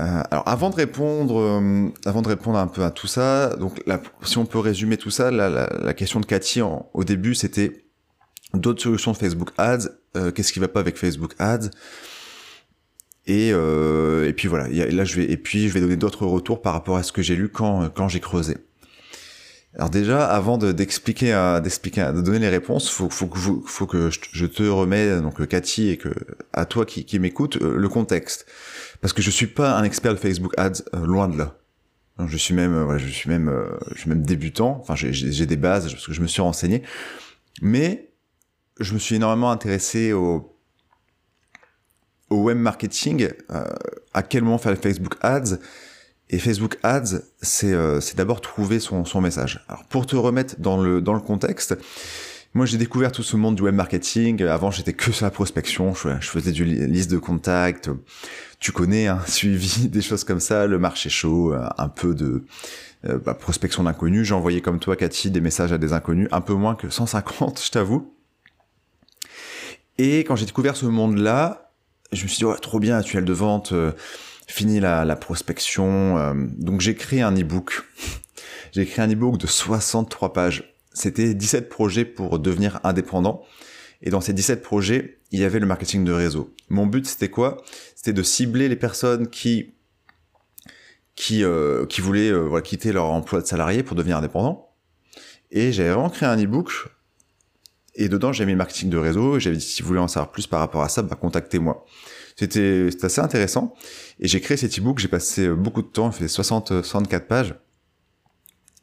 Euh, 0.00 0.22
alors 0.30 0.48
avant 0.48 0.70
de 0.70 0.76
répondre, 0.76 1.40
euh, 1.40 1.88
avant 2.04 2.22
de 2.22 2.28
répondre 2.28 2.58
un 2.58 2.68
peu 2.68 2.84
à 2.84 2.90
tout 2.90 3.08
ça, 3.08 3.56
donc 3.56 3.82
si 4.22 4.38
on 4.38 4.46
peut 4.46 4.60
résumer 4.60 4.96
tout 4.96 5.10
ça, 5.10 5.30
la, 5.30 5.48
la, 5.48 5.68
la 5.82 5.94
question 5.94 6.20
de 6.20 6.26
Cathy 6.26 6.60
au 6.62 7.04
début 7.04 7.34
c'était 7.34 7.84
d'autres 8.54 8.80
solutions 8.80 9.10
de 9.10 9.16
Facebook 9.16 9.50
Ads, 9.58 9.88
euh, 10.16 10.30
qu'est-ce 10.30 10.52
qui 10.52 10.60
va 10.60 10.68
pas 10.68 10.80
avec 10.80 10.96
Facebook 10.96 11.34
Ads? 11.38 11.70
Et, 13.26 13.48
et 13.48 14.32
puis 14.32 14.48
voilà, 14.48 14.68
là 14.68 15.04
je 15.04 15.16
vais 15.16 15.30
et 15.30 15.36
puis 15.36 15.68
je 15.68 15.74
vais 15.74 15.80
donner 15.80 15.96
d'autres 15.96 16.24
retours 16.24 16.62
par 16.62 16.72
rapport 16.72 16.96
à 16.96 17.02
ce 17.02 17.12
que 17.12 17.20
j'ai 17.20 17.36
lu 17.36 17.50
quand 17.50 17.90
quand 17.90 18.08
j'ai 18.08 18.20
creusé. 18.20 18.56
Alors 19.78 19.90
déjà, 19.90 20.26
avant 20.26 20.58
d'expliquer, 20.58 21.58
d'expliquer, 21.62 22.10
de 22.12 22.20
donner 22.20 22.40
les 22.40 22.48
réponses, 22.48 22.90
faut, 22.90 23.08
faut 23.08 23.28
que, 23.28 23.38
faut 23.38 23.86
que 23.86 24.10
je 24.10 24.46
te 24.46 24.64
remets 24.64 25.20
donc 25.20 25.46
Cathy 25.46 25.90
et 25.90 25.96
que 25.96 26.08
à 26.52 26.66
toi 26.66 26.84
qui, 26.84 27.04
qui 27.04 27.20
m'écoute 27.20 27.56
le 27.56 27.88
contexte 27.88 28.44
parce 29.00 29.12
que 29.12 29.22
je 29.22 29.30
suis 29.30 29.46
pas 29.46 29.76
un 29.76 29.84
expert 29.84 30.12
de 30.12 30.18
Facebook 30.18 30.52
Ads, 30.56 30.82
euh, 30.94 31.06
loin 31.06 31.28
de 31.28 31.38
là. 31.38 31.56
Je 32.26 32.36
suis 32.36 32.54
même, 32.54 32.74
euh, 32.74 32.98
je 32.98 33.06
suis 33.06 33.30
même, 33.30 33.48
euh, 33.48 33.68
je 33.94 34.00
suis 34.00 34.08
même 34.08 34.22
débutant. 34.22 34.78
Enfin, 34.80 34.94
j'ai 34.96 35.46
des 35.46 35.56
bases 35.56 35.92
parce 35.92 36.06
que 36.06 36.12
je 36.12 36.20
me 36.20 36.26
suis 36.26 36.42
renseigné, 36.42 36.82
mais 37.62 38.10
je 38.80 38.94
me 38.94 38.98
suis 38.98 39.16
énormément 39.16 39.52
intéressé 39.52 40.12
au, 40.12 40.56
au 42.30 42.42
web 42.42 42.58
marketing, 42.58 43.28
à 44.14 44.22
quel 44.22 44.42
moment 44.42 44.58
faire 44.58 44.72
les 44.72 44.78
Facebook 44.78 45.14
Ads. 45.20 45.58
Et 46.30 46.38
Facebook 46.38 46.78
Ads, 46.82 47.20
c'est 47.40 47.74
c'est 48.00 48.16
d'abord 48.16 48.40
trouver 48.40 48.80
son, 48.80 49.04
son 49.04 49.20
message. 49.20 49.64
Alors 49.68 49.84
pour 49.84 50.06
te 50.06 50.14
remettre 50.14 50.56
dans 50.58 50.76
le 50.76 51.00
dans 51.00 51.14
le 51.14 51.20
contexte, 51.20 51.74
moi, 52.54 52.64
j'ai 52.64 52.78
découvert 52.78 53.12
tout 53.12 53.22
ce 53.22 53.36
monde 53.36 53.56
du 53.56 53.62
web 53.62 53.74
marketing. 53.74 54.42
Avant, 54.44 54.70
j'étais 54.70 54.94
que 54.94 55.12
sur 55.12 55.24
la 55.24 55.30
prospection. 55.30 55.94
Je, 55.94 56.08
faisais 56.20 56.52
du 56.52 56.64
liste 56.64 57.10
de 57.10 57.18
contacts. 57.18 57.90
Tu 58.58 58.72
connais, 58.72 59.06
hein, 59.06 59.20
suivi 59.26 59.88
des 59.88 60.00
choses 60.00 60.24
comme 60.24 60.40
ça, 60.40 60.66
le 60.66 60.78
marché 60.78 61.10
chaud, 61.10 61.52
euh, 61.52 61.68
un 61.76 61.88
peu 61.88 62.14
de 62.14 62.44
euh, 63.06 63.18
bah, 63.18 63.34
prospection 63.34 63.84
d'inconnus. 63.84 64.26
J'ai 64.26 64.34
envoyé 64.34 64.62
comme 64.62 64.80
toi, 64.80 64.96
Cathy, 64.96 65.30
des 65.30 65.40
messages 65.40 65.72
à 65.72 65.78
des 65.78 65.92
inconnus, 65.92 66.28
un 66.32 66.40
peu 66.40 66.54
moins 66.54 66.74
que 66.74 66.88
150, 66.88 67.62
je 67.64 67.70
t'avoue. 67.70 68.14
Et 69.98 70.20
quand 70.20 70.34
j'ai 70.34 70.46
découvert 70.46 70.74
ce 70.74 70.86
monde-là, 70.86 71.72
je 72.12 72.22
me 72.22 72.28
suis 72.28 72.38
dit, 72.38 72.44
ouais, 72.46 72.56
trop 72.56 72.80
bien, 72.80 73.02
tuel 73.02 73.24
de 73.24 73.32
vente, 73.32 73.72
euh, 73.72 73.92
fini 74.48 74.80
la, 74.80 75.04
la 75.04 75.14
prospection. 75.14 76.34
donc 76.58 76.80
j'ai 76.80 76.96
créé 76.96 77.22
un 77.22 77.36
e-book. 77.36 77.84
j'ai 78.72 78.86
créé 78.86 79.04
un 79.04 79.12
e-book 79.12 79.38
de 79.38 79.46
63 79.46 80.32
pages 80.32 80.74
c'était 80.98 81.32
17 81.32 81.68
projets 81.68 82.04
pour 82.04 82.38
devenir 82.40 82.80
indépendant. 82.82 83.44
Et 84.02 84.10
dans 84.10 84.20
ces 84.20 84.32
17 84.32 84.62
projets, 84.62 85.20
il 85.30 85.38
y 85.38 85.44
avait 85.44 85.60
le 85.60 85.66
marketing 85.66 86.04
de 86.04 86.12
réseau. 86.12 86.54
Mon 86.68 86.86
but, 86.86 87.06
c'était 87.06 87.28
quoi? 87.28 87.62
C'était 87.94 88.12
de 88.12 88.22
cibler 88.22 88.68
les 88.68 88.76
personnes 88.76 89.28
qui 89.28 89.74
qui, 91.14 91.42
euh, 91.42 91.84
qui 91.86 92.00
voulaient 92.00 92.30
euh, 92.30 92.60
quitter 92.60 92.92
leur 92.92 93.06
emploi 93.06 93.40
de 93.40 93.46
salarié 93.46 93.82
pour 93.82 93.96
devenir 93.96 94.16
indépendant. 94.16 94.70
Et 95.50 95.72
j'avais 95.72 95.90
vraiment 95.90 96.10
créé 96.10 96.28
un 96.28 96.40
e-book. 96.40 96.70
Et 97.96 98.08
dedans, 98.08 98.32
j'ai 98.32 98.46
mis 98.46 98.52
le 98.52 98.58
marketing 98.58 98.88
de 98.88 98.98
réseau. 98.98 99.40
J'avais 99.40 99.56
dit, 99.56 99.64
si 99.64 99.82
vous 99.82 99.88
voulez 99.88 100.00
en 100.00 100.06
savoir 100.06 100.30
plus 100.30 100.46
par 100.46 100.60
rapport 100.60 100.82
à 100.82 100.88
ça, 100.88 101.02
bah, 101.02 101.16
contactez-moi. 101.16 101.84
C'était 102.38 102.88
assez 103.02 103.20
intéressant. 103.20 103.74
Et 104.20 104.28
j'ai 104.28 104.40
créé 104.40 104.56
cet 104.56 104.78
e-book. 104.78 105.00
J'ai 105.00 105.08
passé 105.08 105.48
beaucoup 105.48 105.82
de 105.82 105.88
temps. 105.88 106.10
Il 106.10 106.12
fait 106.12 106.28
60, 106.28 106.82
64 106.82 107.26
pages. 107.26 107.56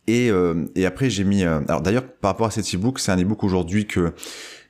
Et, 0.08 0.30
euh, 0.30 0.66
et 0.76 0.86
après, 0.86 1.10
j'ai 1.10 1.24
mis. 1.24 1.44
Euh, 1.44 1.62
alors 1.70 1.82
d'ailleurs, 1.82 2.06
par 2.06 2.32
rapport 2.32 2.48
à 2.48 2.52
cet 2.52 2.74
e-book, 2.76 3.00
c'est 3.00 3.14
un 3.14 3.18
e-book 3.18 3.44
aujourd'hui 3.44 3.88
que 3.88 4.14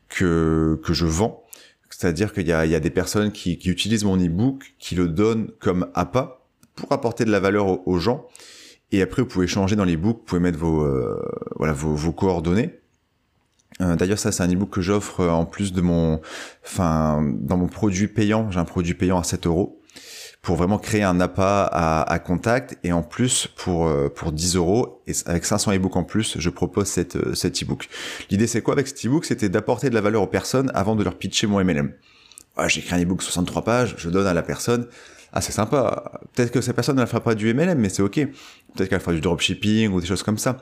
que 0.07 0.79
que 0.83 0.93
je 0.93 1.07
vends. 1.07 1.43
C'est-à-dire 1.89 2.31
qu'il 2.31 2.43
y 2.43 2.49
y 2.49 2.53
a 2.53 2.79
des 2.79 2.89
personnes 2.89 3.31
qui, 3.31 3.53
utilisent 3.53 4.03
mon 4.03 4.17
e-book, 4.17 4.75
qui 4.79 4.95
le 4.95 5.07
donnent 5.07 5.49
comme 5.59 5.87
appât 5.93 6.45
pour 6.75 6.91
apporter 6.91 7.25
de 7.25 7.31
la 7.31 7.39
valeur 7.39 7.87
aux, 7.87 7.97
gens. 7.99 8.27
Et 8.91 9.01
après, 9.01 9.21
vous 9.21 9.27
pouvez 9.27 9.47
changer 9.47 9.75
dans 9.75 9.85
l'e-book, 9.85 10.17
vous 10.17 10.25
pouvez 10.25 10.41
mettre 10.41 10.59
vos 10.59 10.83
euh, 10.83 11.19
voilà 11.55 11.73
vos 11.73 12.11
coordonnées. 12.11 12.79
D'ailleurs, 13.79 14.19
ça, 14.19 14.31
c'est 14.31 14.41
un 14.41 14.47
e-book 14.47 14.69
que 14.69 14.81
j'offre 14.81 15.25
en 15.27 15.45
plus 15.45 15.73
de 15.73 15.81
mon, 15.81 16.21
enfin, 16.63 17.21
dans 17.41 17.57
mon 17.57 17.67
produit 17.67 18.07
payant. 18.07 18.49
J'ai 18.49 18.59
un 18.59 18.65
produit 18.65 18.93
payant 18.93 19.19
à 19.19 19.23
7 19.23 19.47
euros 19.47 19.81
pour 20.45 20.57
vraiment 20.57 20.77
créer 20.77 21.01
un 21.01 21.19
appât 21.19 21.65
à, 21.65 22.19
contact 22.19 22.77
et 22.83 22.91
en 22.91 23.01
plus 23.01 23.47
pour 23.47 23.87
euh, 23.87 24.09
pour 24.09 24.31
10 24.31 24.55
euros. 24.57 25.01
Et 25.07 25.13
avec 25.25 25.43
500 25.43 25.73
e-books 25.73 25.95
en 25.95 26.03
plus 26.03 26.35
je 26.37 26.49
propose 26.51 26.85
cette 26.85 27.15
euh, 27.15 27.33
cet 27.33 27.63
e-book. 27.63 27.89
L'idée 28.29 28.45
c'est 28.45 28.61
quoi 28.61 28.75
avec 28.75 28.87
cet 28.87 29.03
e-book? 29.03 29.25
C'était 29.25 29.49
d'apporter 29.49 29.89
de 29.89 29.95
la 29.95 30.01
valeur 30.01 30.21
aux 30.21 30.27
personnes 30.27 30.71
avant 30.75 30.95
de 30.95 31.03
leur 31.03 31.17
pitcher 31.17 31.47
mon 31.47 31.63
MLM 31.63 31.93
ah, 32.57 32.69
j'ai 32.69 32.79
écrit 32.79 32.95
un 32.95 33.03
e-book 33.03 33.23
63 33.23 33.63
pages 33.63 33.95
je 33.97 34.09
donne 34.09 34.27
à 34.27 34.35
la 34.35 34.43
personne. 34.43 34.87
Ah 35.33 35.41
c'est 35.41 35.51
sympa. 35.51 36.21
Peut-être 36.33 36.51
que 36.51 36.61
cette 36.61 36.75
personne 36.75 36.97
ne 36.97 37.05
fera 37.07 37.21
pas 37.21 37.33
du 37.33 37.51
MLM 37.51 37.79
mais 37.79 37.89
c'est 37.89 38.03
ok. 38.03 38.27
Peut-être 38.75 38.89
qu'elle 38.89 39.01
fera 39.01 39.13
du 39.13 39.21
dropshipping 39.21 39.89
ou 39.89 39.99
des 39.99 40.07
choses 40.07 40.23
comme 40.23 40.37
ça. 40.37 40.57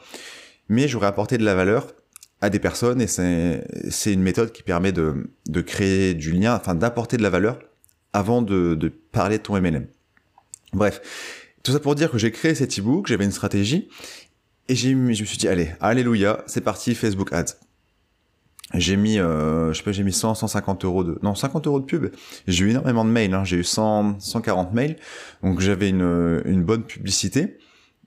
Mais 0.69 0.87
j'aurais 0.87 1.07
apporté 1.07 1.37
de 1.37 1.43
la 1.43 1.55
valeur 1.55 1.87
à 2.43 2.49
des 2.49 2.59
personnes 2.59 3.01
et 3.01 3.07
c'est 3.07 4.11
une 4.13 4.21
méthode 4.21 4.51
qui 4.51 4.63
permet 4.63 4.91
de 4.91 5.29
de 5.47 5.61
créer 5.61 6.13
du 6.13 6.33
lien 6.33 6.55
enfin 6.55 6.75
d'apporter 6.75 7.15
de 7.15 7.23
la 7.23 7.29
valeur 7.29 7.57
avant 8.11 8.41
de, 8.41 8.75
de 8.75 8.89
parler 8.89 9.37
de 9.37 9.43
ton 9.43 9.59
MLM. 9.59 9.87
Bref, 10.73 11.01
tout 11.63 11.71
ça 11.71 11.79
pour 11.79 11.95
dire 11.95 12.11
que 12.11 12.17
j'ai 12.17 12.31
créé 12.31 12.53
cet 12.53 12.77
e-book, 12.77 13.07
j'avais 13.07 13.25
une 13.25 13.31
stratégie, 13.31 13.87
et 14.67 14.75
j'ai, 14.75 14.91
je 14.91 14.95
me 14.95 15.13
suis 15.13 15.37
dit, 15.37 15.47
allez, 15.47 15.71
alléluia, 15.79 16.43
c'est 16.45 16.61
parti, 16.61 16.95
Facebook 16.95 17.31
Ads. 17.33 17.55
J'ai 18.73 18.97
mis, 18.97 19.19
euh, 19.19 19.71
je 19.71 19.77
sais 19.77 19.83
pas, 19.83 19.91
j'ai 19.91 20.03
mis 20.03 20.13
100, 20.13 20.35
150 20.35 20.85
euros 20.85 21.03
de, 21.03 21.19
non, 21.21 21.35
50 21.35 21.67
euros 21.67 21.79
de 21.79 21.85
pub. 21.85 22.11
J'ai 22.47 22.65
eu 22.65 22.69
énormément 22.71 23.05
de 23.05 23.09
mails, 23.09 23.33
hein. 23.33 23.43
j'ai 23.43 23.57
eu 23.57 23.63
100, 23.63 24.19
140 24.19 24.73
mails, 24.73 24.97
donc 25.43 25.59
j'avais 25.59 25.89
une, 25.89 26.41
une 26.45 26.63
bonne 26.63 26.83
publicité, 26.83 27.57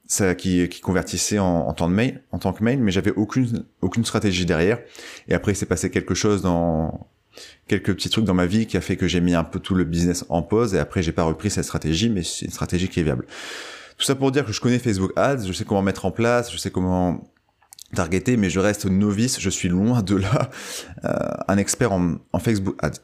ça 0.07 0.35
qui, 0.35 0.69
qui 0.69 0.81
convertissait 0.81 1.39
en, 1.39 1.69
en 1.69 1.73
temps 1.73 1.89
de 1.89 1.95
mail, 1.95 2.23
en 2.33 2.39
tant 2.39 2.53
que 2.53 2.63
mail, 2.63 2.79
mais 2.79 2.93
j'avais 2.93 3.13
aucune, 3.13 3.65
aucune 3.81 4.05
stratégie 4.05 4.47
derrière. 4.47 4.79
Et 5.29 5.35
après, 5.35 5.53
il 5.53 5.57
s'est 5.57 5.67
passé 5.67 5.91
quelque 5.91 6.15
chose 6.15 6.43
dans, 6.43 7.09
quelques 7.69 7.95
petits 7.95 8.11
trucs 8.11 8.25
dans 8.25 8.35
ma 8.35 8.47
vie 8.47 8.67
qui 8.67 8.77
a 8.77 8.81
fait 8.81 8.97
que 8.97 9.09
j'ai 9.09 9.21
mis 9.21 9.35
un 9.35 9.45
peu 9.45 9.59
tout 9.61 9.75
le 9.75 9.85
business 9.85 10.25
en 10.29 10.43
pause 10.43 10.75
et 10.75 10.79
après 10.79 11.03
j'ai 11.03 11.13
pas 11.13 11.25
repris 11.25 11.51
cette 11.51 11.65
stratégie 11.65 12.09
mais 12.09 12.23
c'est 12.23 12.47
une 12.47 12.53
stratégie 12.53 12.89
qui 12.89 13.01
est 13.01 13.03
viable. 13.03 13.27
Tout 13.99 14.05
ça 14.05 14.15
pour 14.15 14.31
dire 14.31 14.45
que 14.45 14.53
je 14.53 14.61
connais 14.61 14.79
Facebook 14.79 15.13
Ads, 15.17 15.47
je 15.47 15.53
sais 15.53 15.65
comment 15.65 15.83
mettre 15.83 16.05
en 16.05 16.11
place, 16.11 16.53
je 16.53 16.59
sais 16.59 16.71
comment 16.71 17.25
targeter 17.95 18.37
mais 18.37 18.51
je 18.51 18.61
reste 18.61 18.87
novice, 18.87 19.41
je 19.41 19.51
suis 19.51 19.69
loin 19.69 20.03
de 20.03 20.17
là 20.17 20.51
euh, 21.05 21.11
un 21.49 21.59
expert 21.59 21.93
en, 21.93 22.17
en 22.33 22.39
Facebook 22.39 22.77
Ads. 22.83 23.01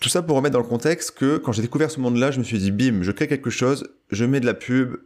Tout 0.00 0.08
ça 0.08 0.22
pour 0.22 0.36
remettre 0.36 0.54
dans 0.54 0.62
le 0.62 0.66
contexte 0.66 1.10
que 1.12 1.36
quand 1.36 1.52
j'ai 1.52 1.60
découvert 1.60 1.90
ce 1.90 2.00
monde-là, 2.00 2.30
je 2.30 2.38
me 2.38 2.44
suis 2.44 2.58
dit 2.58 2.70
bim, 2.70 3.02
je 3.02 3.12
crée 3.12 3.28
quelque 3.28 3.50
chose, 3.50 3.90
je 4.10 4.24
mets 4.24 4.40
de 4.40 4.46
la 4.46 4.54
pub 4.54 4.96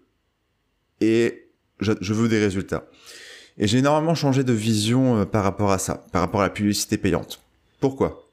et 1.01 1.51
je, 1.81 2.13
veux 2.13 2.29
des 2.29 2.39
résultats. 2.39 2.87
Et 3.59 3.67
j'ai 3.67 3.79
énormément 3.79 4.15
changé 4.15 4.45
de 4.45 4.53
vision 4.53 5.19
euh, 5.19 5.25
par 5.25 5.43
rapport 5.43 5.73
à 5.73 5.79
ça, 5.79 6.07
par 6.13 6.23
rapport 6.23 6.41
à 6.41 6.45
la 6.45 6.51
publicité 6.51 6.97
payante. 6.97 7.41
Pourquoi? 7.81 8.29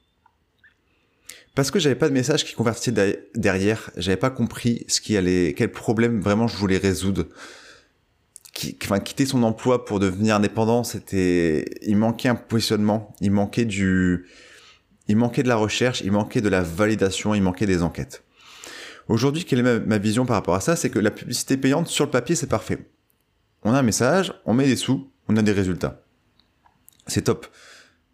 Parce 1.56 1.72
que 1.72 1.80
j'avais 1.80 1.96
pas 1.96 2.08
de 2.08 2.14
message 2.14 2.46
qui 2.46 2.54
convertissait 2.54 2.94
derrière, 3.36 3.90
j'avais 3.98 4.18
pas 4.18 4.30
compris 4.30 4.86
ce 4.88 5.02
qui 5.02 5.18
allait, 5.18 5.54
quel 5.58 5.72
problème 5.72 6.22
vraiment 6.22 6.48
je 6.48 6.56
voulais 6.56 6.78
résoudre. 6.78 7.26
Enfin, 8.84 9.00
quitter 9.00 9.26
son 9.26 9.42
emploi 9.42 9.84
pour 9.84 10.00
devenir 10.00 10.36
indépendant, 10.36 10.84
c'était, 10.84 11.66
il 11.82 11.98
manquait 11.98 12.30
un 12.30 12.36
positionnement, 12.36 13.16
il 13.20 13.32
manquait 13.32 13.66
du, 13.66 14.28
il 15.12 15.18
manquait 15.18 15.44
de 15.44 15.50
la 15.50 15.58
recherche, 15.58 16.02
il 16.02 16.12
manquait 16.14 16.40
de 16.40 16.48
la 16.48 16.62
validation, 16.62 17.36
il 17.36 17.42
manquait 17.42 17.66
des 17.66 17.84
enquêtes. 17.84 18.24
Aujourd'hui, 19.10 19.44
quelle 19.44 19.60
est 19.60 19.80
ma, 19.80 19.98
vision 19.98 20.26
par 20.26 20.38
rapport 20.38 20.56
à 20.56 20.62
ça? 20.62 20.78
C'est 20.78 20.90
que 20.90 21.00
la 21.00 21.12
publicité 21.12 21.58
payante 21.58 21.88
sur 21.88 22.06
le 22.06 22.12
papier, 22.12 22.34
c'est 22.34 22.48
parfait. 22.48 22.90
On 23.64 23.74
a 23.74 23.80
un 23.80 23.84
message, 23.84 24.34
on 24.46 24.54
met 24.54 24.66
des 24.66 24.78
sous, 24.78 25.12
on 25.28 25.36
a 25.36 25.42
des 25.42 25.52
résultats. 25.52 26.02
C'est 27.08 27.24
top. 27.24 27.46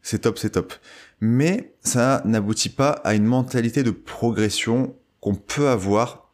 C'est 0.02 0.20
top, 0.20 0.40
c'est 0.40 0.50
top. 0.50 0.74
Mais 1.22 1.76
ça 1.82 2.24
n'aboutit 2.26 2.70
pas 2.70 2.90
à 3.04 3.14
une 3.14 3.26
mentalité 3.26 3.84
de 3.84 3.92
progression 3.92 4.96
qu'on 5.20 5.36
peut 5.36 5.68
avoir 5.68 6.32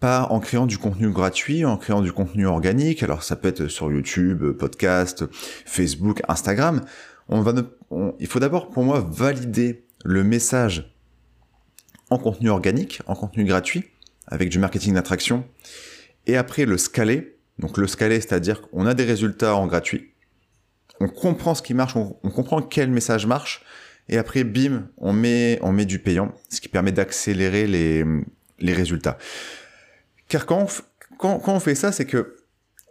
par 0.00 0.32
en 0.32 0.40
créant 0.40 0.66
du 0.66 0.76
contenu 0.76 1.10
gratuit, 1.10 1.64
en 1.64 1.76
créant 1.76 2.02
du 2.02 2.12
contenu 2.12 2.46
organique. 2.48 3.04
Alors 3.04 3.22
ça 3.22 3.36
peut 3.36 3.48
être 3.48 3.68
sur 3.68 3.92
YouTube, 3.92 4.44
podcast, 4.58 5.24
Facebook, 5.66 6.20
Instagram. 6.26 6.80
Il 8.18 8.26
faut 8.26 8.40
d'abord 8.40 8.70
pour 8.70 8.82
moi 8.82 9.06
valider 9.08 9.83
le 10.04 10.22
message 10.22 10.94
en 12.10 12.18
contenu 12.18 12.50
organique, 12.50 13.00
en 13.06 13.16
contenu 13.16 13.44
gratuit, 13.44 13.84
avec 14.28 14.50
du 14.50 14.58
marketing 14.58 14.94
d'attraction, 14.94 15.44
et 16.26 16.36
après 16.36 16.66
le 16.66 16.78
scaler. 16.78 17.36
Donc 17.58 17.78
le 17.78 17.86
scaler, 17.86 18.20
c'est-à-dire 18.20 18.62
qu'on 18.62 18.86
a 18.86 18.94
des 18.94 19.04
résultats 19.04 19.56
en 19.56 19.66
gratuit, 19.66 20.12
on 21.00 21.08
comprend 21.08 21.54
ce 21.54 21.62
qui 21.62 21.74
marche, 21.74 21.96
on, 21.96 22.30
comprend 22.30 22.62
quel 22.62 22.90
message 22.90 23.26
marche, 23.26 23.62
et 24.08 24.18
après, 24.18 24.44
bim, 24.44 24.88
on 24.98 25.12
met, 25.12 25.58
du 25.86 25.98
payant, 25.98 26.32
ce 26.50 26.60
qui 26.60 26.68
permet 26.68 26.92
d'accélérer 26.92 27.66
les, 27.66 28.04
les 28.60 28.72
résultats. 28.74 29.16
Car 30.28 30.46
quand 30.46 30.66
on, 31.22 31.38
quand, 31.38 31.60
fait 31.60 31.74
ça, 31.74 31.90
c'est 31.90 32.04
que 32.04 32.36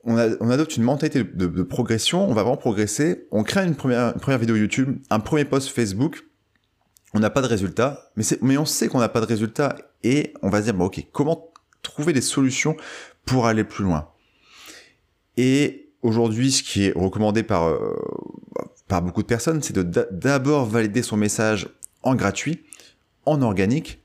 on, 0.05 0.17
adopte 0.17 0.75
une 0.75 0.83
mentalité 0.83 1.23
de, 1.23 1.47
de, 1.47 1.63
progression, 1.63 2.27
on 2.27 2.33
va 2.33 2.41
vraiment 2.41 2.57
progresser, 2.57 3.27
on 3.31 3.43
crée 3.43 3.63
une 3.65 3.75
première, 3.75 4.13
une 4.13 4.19
première 4.19 4.39
vidéo 4.39 4.55
YouTube, 4.55 4.97
un 5.09 5.19
premier 5.19 5.45
post 5.45 5.69
Facebook, 5.69 6.23
on 7.13 7.19
n'a 7.19 7.29
pas 7.29 7.41
de 7.41 7.47
résultat, 7.47 8.11
mais, 8.15 8.23
mais 8.41 8.57
on 8.57 8.65
sait 8.65 8.87
qu'on 8.87 8.99
n'a 8.99 9.09
pas 9.09 9.21
de 9.21 9.25
résultat 9.25 9.75
et 10.03 10.33
on 10.41 10.49
va 10.49 10.59
se 10.59 10.65
dire, 10.65 10.73
bon, 10.73 10.85
ok, 10.85 11.05
comment 11.11 11.51
trouver 11.81 12.13
des 12.13 12.21
solutions 12.21 12.75
pour 13.25 13.45
aller 13.45 13.63
plus 13.63 13.83
loin? 13.83 14.09
Et 15.37 15.91
aujourd'hui, 16.01 16.51
ce 16.51 16.63
qui 16.63 16.85
est 16.85 16.93
recommandé 16.95 17.43
par, 17.43 17.67
euh, 17.67 17.95
par 18.87 19.01
beaucoup 19.01 19.21
de 19.21 19.27
personnes, 19.27 19.61
c'est 19.61 19.73
de 19.75 20.07
d'abord 20.11 20.65
valider 20.65 21.01
son 21.01 21.17
message 21.17 21.69
en 22.01 22.15
gratuit, 22.15 22.63
en 23.25 23.41
organique, 23.41 24.03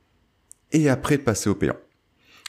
et 0.73 0.89
après 0.89 1.17
de 1.17 1.23
passer 1.23 1.49
au 1.49 1.55
payant. 1.55 1.77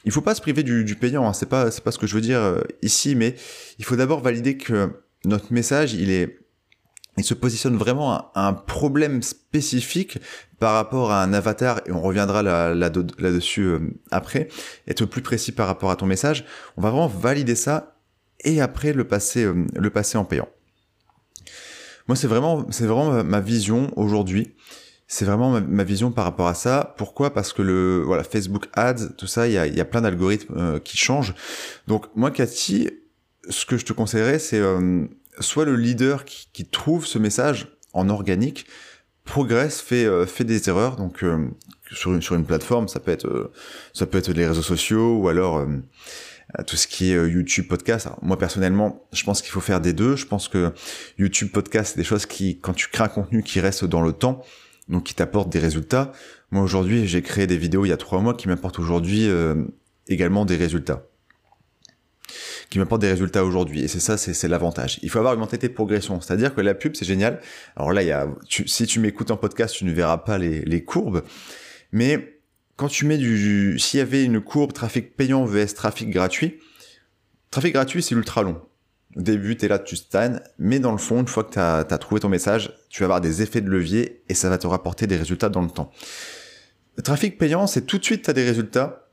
Il 0.04 0.12
faut 0.12 0.22
pas 0.22 0.34
se 0.34 0.40
priver 0.40 0.62
du, 0.62 0.84
du 0.84 0.94
payant, 0.94 1.26
hein, 1.26 1.32
c'est 1.32 1.48
pas 1.48 1.70
c'est 1.70 1.84
pas 1.84 1.90
ce 1.90 1.98
que 1.98 2.06
je 2.06 2.14
veux 2.14 2.20
dire 2.20 2.40
euh, 2.40 2.60
ici, 2.82 3.14
mais 3.14 3.34
il 3.78 3.84
faut 3.84 3.96
d'abord 3.96 4.20
valider 4.20 4.56
que 4.56 4.90
notre 5.24 5.52
message 5.52 5.92
il 5.92 6.10
est 6.10 6.39
il 7.20 7.24
se 7.24 7.34
positionne 7.34 7.76
vraiment 7.76 8.12
à, 8.12 8.32
un 8.34 8.52
problème 8.52 9.22
spécifique 9.22 10.18
par 10.58 10.74
rapport 10.74 11.12
à 11.12 11.22
un 11.22 11.32
avatar, 11.32 11.80
et 11.86 11.92
on 11.92 12.00
reviendra 12.00 12.42
là-dessus 12.42 13.64
là, 13.64 13.70
euh, 13.76 13.90
après, 14.10 14.48
être 14.88 15.04
plus 15.04 15.22
précis 15.22 15.52
par 15.52 15.66
rapport 15.66 15.90
à 15.90 15.96
ton 15.96 16.06
message. 16.06 16.44
On 16.76 16.82
va 16.82 16.90
vraiment 16.90 17.08
valider 17.08 17.54
ça 17.54 17.96
et 18.42 18.60
après 18.60 18.92
le 18.92 19.04
passer, 19.04 19.44
euh, 19.44 19.66
le 19.74 19.90
passer 19.90 20.18
en 20.18 20.24
payant. 20.24 20.48
Moi, 22.08 22.16
c'est 22.16 22.26
vraiment, 22.26 22.66
c'est 22.70 22.86
vraiment 22.86 23.22
ma 23.22 23.40
vision 23.40 23.90
aujourd'hui. 23.96 24.56
C'est 25.06 25.24
vraiment 25.24 25.60
ma, 25.60 25.84
vision 25.84 26.10
par 26.10 26.24
rapport 26.24 26.46
à 26.48 26.54
ça. 26.54 26.94
Pourquoi? 26.96 27.34
Parce 27.34 27.52
que 27.52 27.62
le 27.62 28.02
voilà 28.06 28.24
Facebook 28.24 28.66
Ads, 28.74 29.14
tout 29.18 29.26
ça, 29.26 29.46
il 29.46 29.52
y 29.52 29.58
a, 29.58 29.66
y 29.66 29.80
a 29.80 29.84
plein 29.84 30.00
d'algorithmes 30.00 30.54
euh, 30.56 30.78
qui 30.78 30.96
changent. 30.96 31.34
Donc 31.86 32.06
moi, 32.14 32.30
Cathy, 32.30 32.90
ce 33.48 33.66
que 33.66 33.76
je 33.76 33.84
te 33.84 33.92
conseillerais, 33.92 34.38
c'est 34.38 34.60
soit 35.40 35.64
le 35.64 35.76
leader 35.76 36.24
qui, 36.24 36.48
qui, 36.52 36.64
trouve 36.64 37.06
ce 37.06 37.18
message 37.18 37.68
en 37.92 38.08
organique 38.08 38.66
progresse, 39.24 39.80
fait, 39.80 40.04
euh, 40.04 40.26
fait 40.26 40.44
des 40.44 40.68
erreurs. 40.68 40.96
Donc 40.96 41.22
euh, 41.22 41.48
sur, 41.92 42.12
une, 42.12 42.22
sur 42.22 42.34
une 42.34 42.44
plateforme, 42.44 42.88
ça 42.88 43.00
peut 43.00 43.12
être 43.12 43.26
euh, 43.26 43.52
ça 43.92 44.06
peut 44.06 44.18
être 44.18 44.32
les 44.32 44.46
réseaux 44.46 44.62
sociaux 44.62 45.16
ou 45.16 45.28
alors 45.28 45.66
tout 46.66 46.76
ce 46.76 46.88
qui 46.88 47.12
est 47.12 47.28
YouTube 47.28 47.68
podcast. 47.68 48.08
moi 48.22 48.36
personnellement, 48.36 49.06
je 49.12 49.22
pense 49.22 49.40
qu'il 49.40 49.52
faut 49.52 49.60
faire 49.60 49.80
des 49.80 49.92
deux. 49.92 50.16
Je 50.16 50.26
pense 50.26 50.48
que 50.48 50.72
YouTube 51.18 51.50
podcast, 51.52 51.92
c'est 51.92 52.00
des 52.00 52.04
choses 52.04 52.26
qui, 52.26 52.58
quand 52.58 52.72
tu 52.72 52.88
crées 52.88 53.04
un 53.04 53.08
contenu 53.08 53.42
qui 53.42 53.60
reste 53.60 53.84
dans 53.84 54.02
le 54.02 54.12
temps, 54.12 54.42
donc 54.88 55.04
qui 55.04 55.14
t'apporte 55.14 55.48
des 55.48 55.60
résultats. 55.60 56.12
Moi 56.50 56.62
aujourd'hui, 56.64 57.06
j'ai 57.06 57.22
créé 57.22 57.46
des 57.46 57.56
vidéos 57.56 57.84
il 57.84 57.90
y 57.90 57.92
a 57.92 57.96
trois 57.96 58.20
mois 58.20 58.34
qui 58.34 58.48
m'apportent 58.48 58.80
aujourd'hui 58.80 59.28
également 60.08 60.44
des 60.44 60.56
résultats 60.56 61.09
qui 62.70 62.78
m'apporte 62.78 63.00
des 63.02 63.10
résultats 63.10 63.44
aujourd'hui. 63.44 63.82
Et 63.82 63.88
c'est 63.88 64.00
ça, 64.00 64.16
c'est 64.16 64.48
l'avantage. 64.48 65.00
Il 65.02 65.10
faut 65.10 65.18
avoir 65.18 65.34
une 65.34 65.40
mentalité 65.40 65.68
de 65.68 65.74
progression. 65.74 66.20
C'est-à-dire 66.20 66.54
que 66.54 66.60
la 66.60 66.74
pub, 66.74 66.94
c'est 66.94 67.04
génial. 67.04 67.40
Alors 67.76 67.92
là, 67.92 68.02
il 68.02 68.08
y 68.08 68.12
a, 68.12 68.28
si 68.48 68.86
tu 68.86 69.00
m'écoutes 69.00 69.32
en 69.32 69.36
podcast, 69.36 69.74
tu 69.74 69.84
ne 69.84 69.92
verras 69.92 70.18
pas 70.18 70.38
les, 70.38 70.60
les 70.62 70.84
courbes. 70.84 71.24
Mais 71.90 72.40
quand 72.76 72.86
tu 72.86 73.06
mets 73.06 73.18
du, 73.18 73.76
s'il 73.80 73.98
y 73.98 74.00
avait 74.00 74.24
une 74.24 74.40
courbe 74.40 74.72
trafic 74.72 75.16
payant 75.16 75.44
vs 75.44 75.74
trafic 75.74 76.10
gratuit, 76.10 76.60
trafic 77.50 77.74
gratuit, 77.74 78.02
c'est 78.02 78.14
ultra 78.14 78.42
long. 78.42 78.62
Au 79.16 79.20
début, 79.20 79.56
tu 79.56 79.64
es 79.64 79.68
là, 79.68 79.80
tu 79.80 79.96
stagnes, 79.96 80.38
mais 80.60 80.78
dans 80.78 80.92
le 80.92 80.98
fond, 80.98 81.20
une 81.20 81.26
fois 81.26 81.42
que 81.42 81.52
tu 81.54 81.58
as, 81.58 81.98
trouvé 81.98 82.20
ton 82.20 82.28
message, 82.28 82.72
tu 82.88 83.00
vas 83.00 83.06
avoir 83.06 83.20
des 83.20 83.42
effets 83.42 83.60
de 83.60 83.68
levier 83.68 84.22
et 84.28 84.34
ça 84.34 84.48
va 84.48 84.56
te 84.56 84.68
rapporter 84.68 85.08
des 85.08 85.16
résultats 85.16 85.48
dans 85.48 85.62
le 85.62 85.70
temps. 85.70 85.90
Le 86.96 87.02
trafic 87.02 87.36
payant, 87.36 87.66
c'est 87.66 87.82
tout 87.82 87.98
de 87.98 88.04
suite, 88.04 88.22
tu 88.22 88.30
as 88.30 88.32
des 88.32 88.44
résultats 88.44 89.08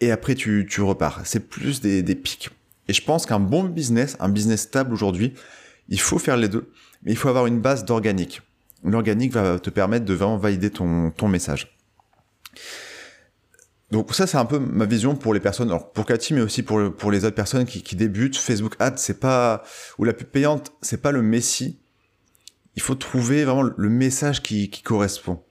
et 0.00 0.10
après, 0.10 0.34
tu, 0.34 0.66
tu 0.68 0.80
repars. 0.80 1.20
C'est 1.24 1.46
plus 1.46 1.82
des, 1.82 2.02
des 2.02 2.14
pics. 2.14 2.48
Et 2.90 2.92
je 2.92 3.04
pense 3.04 3.24
qu'un 3.24 3.38
bon 3.38 3.62
business, 3.62 4.16
un 4.18 4.28
business 4.28 4.62
stable 4.62 4.92
aujourd'hui, 4.92 5.34
il 5.90 6.00
faut 6.00 6.18
faire 6.18 6.36
les 6.36 6.48
deux, 6.48 6.72
mais 7.04 7.12
il 7.12 7.16
faut 7.16 7.28
avoir 7.28 7.46
une 7.46 7.60
base 7.60 7.84
d'organique. 7.84 8.42
L'organique 8.82 9.32
va 9.32 9.60
te 9.60 9.70
permettre 9.70 10.04
de 10.04 10.12
vraiment 10.12 10.38
valider 10.38 10.70
ton, 10.70 11.12
ton 11.12 11.28
message. 11.28 11.78
Donc 13.92 14.12
ça 14.12 14.26
c'est 14.26 14.38
un 14.38 14.44
peu 14.44 14.58
ma 14.58 14.86
vision 14.86 15.14
pour 15.14 15.34
les 15.34 15.38
personnes, 15.38 15.72
pour 15.94 16.04
Cathy 16.04 16.34
mais 16.34 16.40
aussi 16.40 16.64
pour, 16.64 16.92
pour 16.96 17.12
les 17.12 17.24
autres 17.24 17.36
personnes 17.36 17.64
qui, 17.64 17.94
débutent. 17.94 18.36
Facebook 18.36 18.74
Ads 18.80 18.96
c'est 18.96 19.20
pas 19.20 19.62
ou 19.98 20.02
la 20.02 20.12
pub 20.12 20.26
payante 20.26 20.72
c'est 20.82 21.00
pas 21.00 21.12
le 21.12 21.22
messie. 21.22 21.78
Il 22.74 22.82
faut 22.82 22.96
trouver 22.96 23.44
vraiment 23.44 23.62
le 23.62 23.88
message 23.88 24.42
qui 24.42 24.68
correspond. 24.82 25.44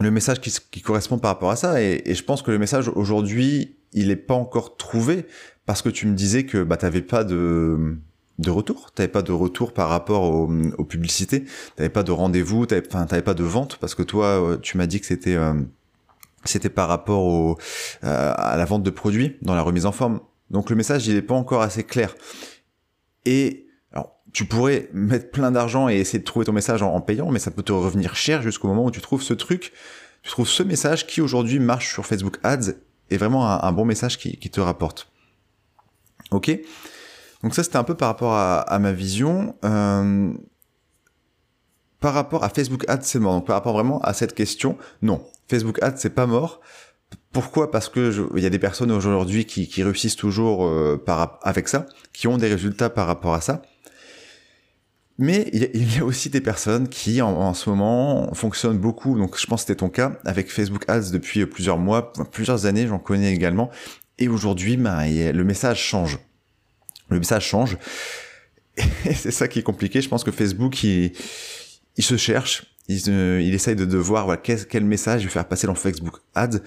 Le 0.00 0.10
message 0.10 0.40
qui, 0.40 0.54
qui, 0.70 0.80
correspond 0.80 1.18
par 1.18 1.32
rapport 1.32 1.50
à 1.50 1.56
ça 1.56 1.82
et, 1.82 2.14
je 2.14 2.22
pense 2.22 2.42
que 2.42 2.50
le 2.50 2.58
message 2.58 2.88
aujourd'hui 2.88 3.76
il 3.92 4.08
n'est 4.08 4.16
pas 4.16 4.34
encore 4.34 4.76
trouvé 4.76 5.26
parce 5.66 5.82
que 5.82 5.88
tu 5.88 6.06
me 6.06 6.14
disais 6.14 6.44
que 6.44 6.62
bah 6.62 6.76
t'avais 6.76 7.02
pas 7.02 7.24
de 7.24 7.96
de 8.38 8.50
retour, 8.50 8.92
t'avais 8.92 9.08
pas 9.08 9.22
de 9.22 9.32
retour 9.32 9.72
par 9.72 9.88
rapport 9.88 10.22
aux, 10.22 10.48
aux 10.78 10.84
publicités, 10.84 11.44
t'avais 11.74 11.88
pas 11.88 12.04
de 12.04 12.12
rendez-vous, 12.12 12.66
enfin 12.86 13.06
t'avais 13.06 13.22
pas 13.22 13.34
de 13.34 13.42
vente 13.42 13.78
parce 13.80 13.94
que 13.96 14.04
toi 14.04 14.26
euh, 14.26 14.56
tu 14.58 14.76
m'as 14.76 14.86
dit 14.86 15.00
que 15.00 15.06
c'était 15.06 15.34
euh, 15.34 15.54
c'était 16.44 16.68
par 16.68 16.88
rapport 16.88 17.24
au 17.24 17.58
euh, 18.04 18.32
à 18.36 18.56
la 18.56 18.64
vente 18.64 18.84
de 18.84 18.90
produits 18.90 19.36
dans 19.42 19.54
la 19.54 19.62
remise 19.62 19.86
en 19.86 19.92
forme. 19.92 20.20
Donc 20.50 20.70
le 20.70 20.76
message 20.76 21.06
il 21.08 21.16
est 21.16 21.22
pas 21.22 21.34
encore 21.34 21.62
assez 21.62 21.82
clair. 21.82 22.14
Et 23.24 23.67
tu 24.38 24.44
pourrais 24.44 24.88
mettre 24.92 25.32
plein 25.32 25.50
d'argent 25.50 25.88
et 25.88 25.96
essayer 25.96 26.20
de 26.20 26.24
trouver 26.24 26.46
ton 26.46 26.52
message 26.52 26.80
en, 26.80 27.00
payant, 27.00 27.32
mais 27.32 27.40
ça 27.40 27.50
peut 27.50 27.64
te 27.64 27.72
revenir 27.72 28.14
cher 28.14 28.40
jusqu'au 28.40 28.68
moment 28.68 28.84
où 28.84 28.90
tu 28.92 29.00
trouves 29.00 29.20
ce 29.20 29.34
truc, 29.34 29.72
tu 30.22 30.30
trouves 30.30 30.46
ce 30.46 30.62
message 30.62 31.08
qui 31.08 31.20
aujourd'hui 31.20 31.58
marche 31.58 31.92
sur 31.92 32.06
Facebook 32.06 32.38
Ads 32.44 32.74
et 33.10 33.16
vraiment 33.16 33.50
un, 33.50 33.72
bon 33.72 33.84
message 33.84 34.16
qui, 34.16 34.38
te 34.38 34.60
rapporte. 34.60 35.10
Ok? 36.30 36.56
Donc 37.42 37.52
ça, 37.52 37.64
c'était 37.64 37.78
un 37.78 37.82
peu 37.82 37.96
par 37.96 38.06
rapport 38.06 38.32
à, 38.32 38.78
ma 38.78 38.92
vision. 38.92 39.56
Euh, 39.64 40.32
par 41.98 42.14
rapport 42.14 42.44
à 42.44 42.48
Facebook 42.48 42.88
Ads, 42.88 43.02
c'est 43.02 43.18
mort. 43.18 43.34
Donc 43.34 43.46
par 43.48 43.56
rapport 43.56 43.72
vraiment 43.72 44.00
à 44.02 44.12
cette 44.12 44.36
question, 44.36 44.78
non. 45.02 45.26
Facebook 45.48 45.82
Ads, 45.82 45.96
c'est 45.96 46.14
pas 46.14 46.26
mort. 46.26 46.60
Pourquoi? 47.32 47.72
Parce 47.72 47.88
que 47.88 48.30
il 48.36 48.42
y 48.44 48.46
a 48.46 48.50
des 48.50 48.60
personnes 48.60 48.92
aujourd'hui 48.92 49.46
qui, 49.46 49.66
qui, 49.66 49.82
réussissent 49.82 50.14
toujours 50.14 50.64
euh, 50.64 50.96
par, 50.96 51.40
avec 51.42 51.66
ça, 51.66 51.86
qui 52.12 52.28
ont 52.28 52.36
des 52.36 52.46
résultats 52.46 52.88
par 52.88 53.08
rapport 53.08 53.34
à 53.34 53.40
ça. 53.40 53.62
Mais 55.20 55.50
il 55.52 55.96
y, 55.96 55.98
a, 55.98 56.04
aussi 56.04 56.30
des 56.30 56.40
personnes 56.40 56.88
qui, 56.88 57.20
en, 57.20 57.30
en, 57.30 57.52
ce 57.52 57.68
moment, 57.68 58.32
fonctionnent 58.34 58.78
beaucoup. 58.78 59.18
Donc, 59.18 59.36
je 59.36 59.46
pense 59.46 59.62
que 59.62 59.66
c'était 59.66 59.78
ton 59.80 59.88
cas 59.88 60.16
avec 60.24 60.48
Facebook 60.48 60.84
Ads 60.88 61.10
depuis 61.10 61.44
plusieurs 61.44 61.78
mois, 61.78 62.12
plusieurs 62.30 62.66
années. 62.66 62.86
J'en 62.86 63.00
connais 63.00 63.32
également 63.34 63.68
et 64.18 64.28
aujourd'hui, 64.28 64.76
ben, 64.76 65.06
le 65.32 65.44
message 65.44 65.80
change. 65.80 66.18
Le 67.08 67.18
message 67.18 67.46
change. 67.46 67.78
Et 69.06 69.14
c'est 69.14 69.30
ça 69.30 69.48
qui 69.48 69.60
est 69.60 69.62
compliqué. 69.62 70.00
Je 70.00 70.08
pense 70.08 70.24
que 70.24 70.30
Facebook, 70.30 70.82
il, 70.82 71.12
il 71.96 72.04
se 72.04 72.16
cherche. 72.16 72.66
Il, 72.88 72.96
il 73.06 73.54
essaye 73.54 73.76
de, 73.76 73.84
de 73.84 73.98
voir 73.98 74.24
voilà, 74.24 74.40
quel, 74.42 74.66
quel, 74.66 74.84
message 74.84 75.22
il 75.22 75.24
veut 75.26 75.30
faire 75.30 75.46
passer 75.46 75.66
dans 75.66 75.74
Facebook 75.74 76.16
Ads. 76.34 76.60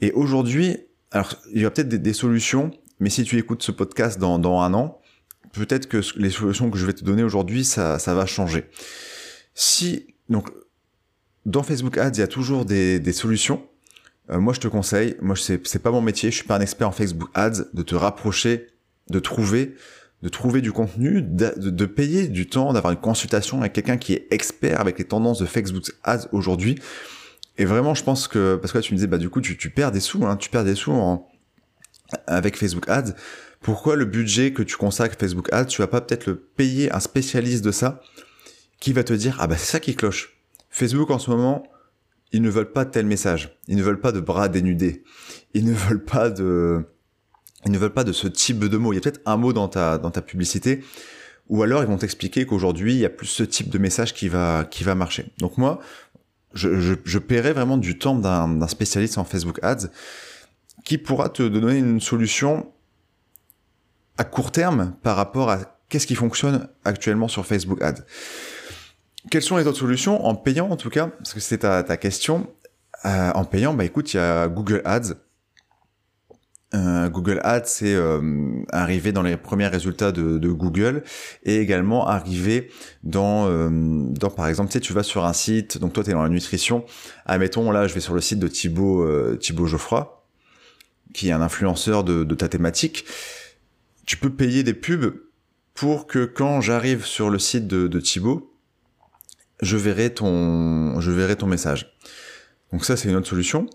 Et 0.00 0.12
aujourd'hui, 0.12 0.76
alors 1.10 1.34
il 1.52 1.62
y 1.62 1.64
a 1.64 1.70
peut-être 1.70 1.88
des, 1.88 2.12
solutions, 2.12 2.70
mais 2.98 3.08
si 3.08 3.24
tu 3.24 3.38
écoutes 3.38 3.62
ce 3.62 3.72
podcast 3.72 4.18
dans, 4.18 4.38
dans 4.38 4.60
un 4.60 4.74
an, 4.74 5.00
peut-être 5.54 5.88
que 5.88 6.00
les 6.16 6.30
solutions 6.30 6.70
que 6.70 6.78
je 6.78 6.86
vais 6.86 6.92
te 6.92 7.04
donner 7.04 7.22
aujourd'hui, 7.22 7.64
ça, 7.64 7.98
ça 7.98 8.14
va 8.14 8.26
changer. 8.26 8.64
Si 9.54 10.14
donc 10.28 10.50
dans 11.46 11.62
Facebook 11.62 11.98
Ads, 11.98 12.12
il 12.14 12.20
y 12.20 12.22
a 12.22 12.28
toujours 12.28 12.64
des, 12.64 13.00
des 13.00 13.12
solutions. 13.12 13.66
Euh, 14.30 14.40
moi, 14.40 14.54
je 14.54 14.60
te 14.60 14.68
conseille, 14.68 15.16
moi, 15.20 15.36
c'est, 15.36 15.78
pas 15.82 15.90
mon 15.90 16.00
métier, 16.00 16.30
je 16.30 16.36
suis 16.36 16.46
pas 16.46 16.56
un 16.56 16.60
expert 16.60 16.88
en 16.88 16.92
Facebook 16.92 17.28
Ads, 17.34 17.64
de 17.74 17.82
te 17.82 17.94
rapprocher, 17.94 18.68
de 19.10 19.18
trouver, 19.18 19.74
de 20.22 20.28
trouver 20.30 20.62
du 20.62 20.72
contenu, 20.72 21.20
de, 21.20 21.52
de 21.56 21.86
payer 21.86 22.28
du 22.28 22.48
temps, 22.48 22.72
d'avoir 22.72 22.92
une 22.92 23.00
consultation 23.00 23.60
avec 23.60 23.74
quelqu'un 23.74 23.98
qui 23.98 24.14
est 24.14 24.26
expert 24.30 24.80
avec 24.80 24.98
les 24.98 25.04
tendances 25.04 25.38
de 25.38 25.46
Facebook 25.46 25.84
Ads 26.02 26.28
aujourd'hui. 26.32 26.78
Et 27.58 27.66
vraiment, 27.66 27.94
je 27.94 28.02
pense 28.02 28.26
que, 28.26 28.56
parce 28.56 28.72
que 28.72 28.78
là, 28.78 28.82
tu 28.82 28.94
me 28.94 28.96
disais, 28.96 29.06
bah, 29.06 29.18
du 29.18 29.28
coup, 29.28 29.42
tu, 29.42 29.58
tu 29.58 29.68
perds 29.68 29.92
des 29.92 30.00
sous, 30.00 30.24
hein, 30.24 30.36
tu 30.36 30.48
perds 30.48 30.64
des 30.64 30.74
sous 30.74 30.92
en, 30.92 31.28
avec 32.26 32.56
Facebook 32.56 32.88
Ads. 32.88 33.14
Pourquoi 33.64 33.96
le 33.96 34.04
budget 34.04 34.52
que 34.52 34.62
tu 34.62 34.76
consacres 34.76 35.16
Facebook 35.18 35.50
Ads, 35.50 35.64
tu 35.64 35.80
vas 35.80 35.86
pas 35.86 36.02
peut-être 36.02 36.26
le 36.26 36.36
payer 36.36 36.92
un 36.92 37.00
spécialiste 37.00 37.64
de 37.64 37.72
ça 37.72 38.02
qui 38.78 38.92
va 38.92 39.02
te 39.02 39.14
dire, 39.14 39.38
ah 39.40 39.46
bah, 39.46 39.56
c'est 39.56 39.72
ça 39.72 39.80
qui 39.80 39.96
cloche. 39.96 40.36
Facebook, 40.68 41.10
en 41.10 41.18
ce 41.18 41.30
moment, 41.30 41.62
ils 42.30 42.42
ne 42.42 42.50
veulent 42.50 42.72
pas 42.72 42.84
tel 42.84 43.06
message. 43.06 43.58
Ils 43.66 43.78
ne 43.78 43.82
veulent 43.82 44.02
pas 44.02 44.12
de 44.12 44.20
bras 44.20 44.50
dénudés. 44.50 45.02
Ils 45.54 45.64
ne 45.64 45.72
veulent 45.72 46.04
pas 46.04 46.28
de, 46.28 46.84
ils 47.64 47.72
ne 47.72 47.78
veulent 47.78 47.94
pas 47.94 48.04
de 48.04 48.12
ce 48.12 48.28
type 48.28 48.58
de 48.58 48.76
mots. 48.76 48.92
Il 48.92 48.96
y 48.96 48.98
a 48.98 49.00
peut-être 49.00 49.22
un 49.24 49.38
mot 49.38 49.54
dans 49.54 49.68
ta, 49.68 49.96
dans 49.96 50.10
ta 50.10 50.20
publicité. 50.20 50.84
Ou 51.48 51.62
alors, 51.62 51.82
ils 51.82 51.88
vont 51.88 51.96
t'expliquer 51.96 52.44
qu'aujourd'hui, 52.44 52.92
il 52.92 53.00
y 53.00 53.06
a 53.06 53.10
plus 53.10 53.28
ce 53.28 53.44
type 53.44 53.70
de 53.70 53.78
message 53.78 54.12
qui 54.12 54.28
va, 54.28 54.66
qui 54.70 54.84
va 54.84 54.94
marcher. 54.94 55.32
Donc 55.38 55.56
moi, 55.56 55.80
je, 56.52 56.78
je, 56.80 56.96
je 57.02 57.18
paierai 57.18 57.54
vraiment 57.54 57.78
du 57.78 57.98
temps 57.98 58.14
d'un 58.14 58.68
spécialiste 58.68 59.16
en 59.16 59.24
Facebook 59.24 59.58
Ads 59.62 59.88
qui 60.84 60.98
pourra 60.98 61.30
te 61.30 61.42
donner 61.42 61.78
une 61.78 62.02
solution 62.02 62.73
à 64.18 64.24
court 64.24 64.52
terme 64.52 64.94
par 65.02 65.16
rapport 65.16 65.50
à 65.50 65.78
qu'est-ce 65.88 66.06
qui 66.06 66.14
fonctionne 66.14 66.68
actuellement 66.84 67.28
sur 67.28 67.46
Facebook 67.46 67.82
Ads. 67.82 68.04
Quelles 69.30 69.42
sont 69.42 69.56
les 69.56 69.66
autres 69.66 69.78
solutions 69.78 70.24
en 70.26 70.34
payant 70.34 70.68
en 70.68 70.76
tout 70.76 70.90
cas? 70.90 71.06
Parce 71.06 71.34
que 71.34 71.40
c'est 71.40 71.58
ta, 71.58 71.82
ta, 71.82 71.96
question. 71.96 72.48
Euh, 73.04 73.30
en 73.32 73.44
payant, 73.44 73.74
bah 73.74 73.84
écoute, 73.84 74.12
il 74.12 74.18
y 74.18 74.20
a 74.20 74.48
Google 74.48 74.82
Ads. 74.84 75.14
Euh, 76.74 77.08
Google 77.08 77.40
Ads, 77.44 77.66
c'est 77.66 77.94
euh, 77.94 78.20
arrivé 78.70 79.12
dans 79.12 79.22
les 79.22 79.36
premiers 79.36 79.68
résultats 79.68 80.10
de, 80.12 80.48
Google 80.48 81.04
et 81.44 81.58
également 81.58 82.08
arrivé 82.08 82.70
dans, 83.04 83.48
euh, 83.48 83.68
dans 83.70 84.30
par 84.30 84.48
exemple, 84.48 84.70
tu 84.70 84.74
sais, 84.74 84.80
tu 84.80 84.92
vas 84.92 85.02
sur 85.02 85.24
un 85.24 85.32
site, 85.32 85.78
donc 85.78 85.92
toi 85.92 86.02
tu 86.02 86.10
es 86.10 86.12
dans 86.12 86.22
la 86.22 86.28
nutrition, 86.28 86.84
admettons 87.26 87.70
là 87.70 87.86
je 87.86 87.94
vais 87.94 88.00
sur 88.00 88.14
le 88.14 88.20
site 88.20 88.40
de 88.40 88.48
Thibaut, 88.48 89.02
euh, 89.02 89.38
Thibaut 89.40 89.66
Geoffroy, 89.66 90.24
qui 91.12 91.28
est 91.28 91.32
un 91.32 91.42
influenceur 91.42 92.02
de, 92.02 92.24
de 92.24 92.34
ta 92.34 92.48
thématique, 92.48 93.04
tu 94.06 94.16
peux 94.16 94.30
payer 94.30 94.62
des 94.62 94.74
pubs 94.74 95.14
pour 95.74 96.06
que 96.06 96.24
quand 96.24 96.60
j'arrive 96.60 97.04
sur 97.04 97.30
le 97.30 97.38
site 97.38 97.66
de, 97.66 97.88
de 97.88 98.00
Thibaut, 98.00 98.54
je 99.60 99.76
verrai 99.76 100.12
ton, 100.12 101.00
je 101.00 101.10
verrai 101.10 101.36
ton 101.36 101.46
message. 101.46 101.96
Donc 102.72 102.84
ça, 102.84 102.96
c'est 102.96 103.08
une 103.08 103.16
autre 103.16 103.28
solution. 103.28 103.66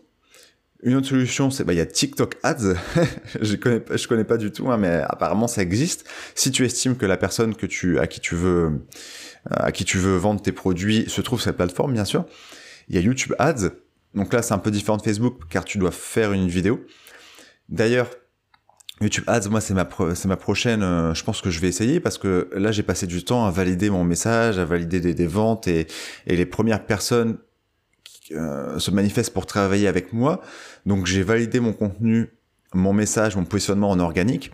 Une 0.81 0.95
autre 0.95 1.07
solution, 1.07 1.51
c'est 1.51 1.65
bah 1.65 1.73
il 1.73 1.77
y 1.77 1.81
a 1.81 1.85
TikTok 1.85 2.37
Ads. 2.41 2.75
je 3.41 3.55
connais 3.55 3.83
je 3.91 4.07
connais 4.07 4.23
pas 4.23 4.37
du 4.37 4.51
tout, 4.51 4.71
hein, 4.71 4.77
mais 4.77 5.01
apparemment 5.09 5.47
ça 5.47 5.61
existe. 5.61 6.07
Si 6.35 6.51
tu 6.51 6.63
estimes 6.65 6.95
que 6.95 7.05
la 7.05 7.17
personne 7.17 7.53
que 7.53 7.65
tu 7.65 7.99
à 7.99 8.07
qui 8.07 8.21
tu 8.21 8.35
veux 8.35 8.85
à 9.49 9.73
qui 9.73 9.83
tu 9.83 9.97
veux 9.97 10.15
vendre 10.15 10.41
tes 10.41 10.53
produits 10.53 11.09
se 11.09 11.19
trouve 11.19 11.39
sur 11.39 11.49
cette 11.49 11.57
plateforme, 11.57 11.93
bien 11.93 12.05
sûr. 12.05 12.25
Il 12.87 12.95
y 12.95 12.97
a 12.97 13.01
YouTube 13.01 13.35
Ads. 13.39 13.71
Donc 14.15 14.31
là, 14.31 14.41
c'est 14.41 14.53
un 14.53 14.57
peu 14.57 14.71
différent 14.71 14.97
de 14.97 15.01
Facebook 15.01 15.41
car 15.49 15.65
tu 15.65 15.77
dois 15.77 15.91
faire 15.91 16.31
une 16.31 16.47
vidéo. 16.47 16.85
D'ailleurs, 17.67 18.09
YouTube 19.01 19.23
Ads, 19.27 19.49
moi, 19.49 19.61
c'est 19.61 19.73
ma, 19.73 19.87
ma 20.25 20.37
prochaine, 20.37 20.83
euh, 20.83 21.13
je 21.13 21.23
pense 21.23 21.41
que 21.41 21.49
je 21.49 21.59
vais 21.59 21.67
essayer 21.67 21.99
parce 21.99 22.17
que 22.17 22.49
là, 22.53 22.71
j'ai 22.71 22.83
passé 22.83 23.07
du 23.07 23.23
temps 23.23 23.45
à 23.45 23.51
valider 23.51 23.89
mon 23.89 24.03
message, 24.03 24.59
à 24.59 24.65
valider 24.65 24.99
des, 24.99 25.13
des 25.13 25.27
ventes 25.27 25.67
et, 25.67 25.87
et, 26.27 26.35
les 26.35 26.45
premières 26.45 26.85
personnes 26.85 27.37
qui, 28.03 28.35
euh, 28.35 28.77
se 28.77 28.91
manifestent 28.91 29.33
pour 29.33 29.45
travailler 29.45 29.87
avec 29.87 30.11
moi. 30.11 30.41
Donc, 30.85 31.05
j'ai 31.05 31.23
validé 31.23 31.59
mon 31.59 31.71
contenu, 31.71 32.29
mon 32.73 32.93
message, 32.93 33.35
mon 33.35 33.45
positionnement 33.45 33.89
en 33.89 33.99
organique. 33.99 34.51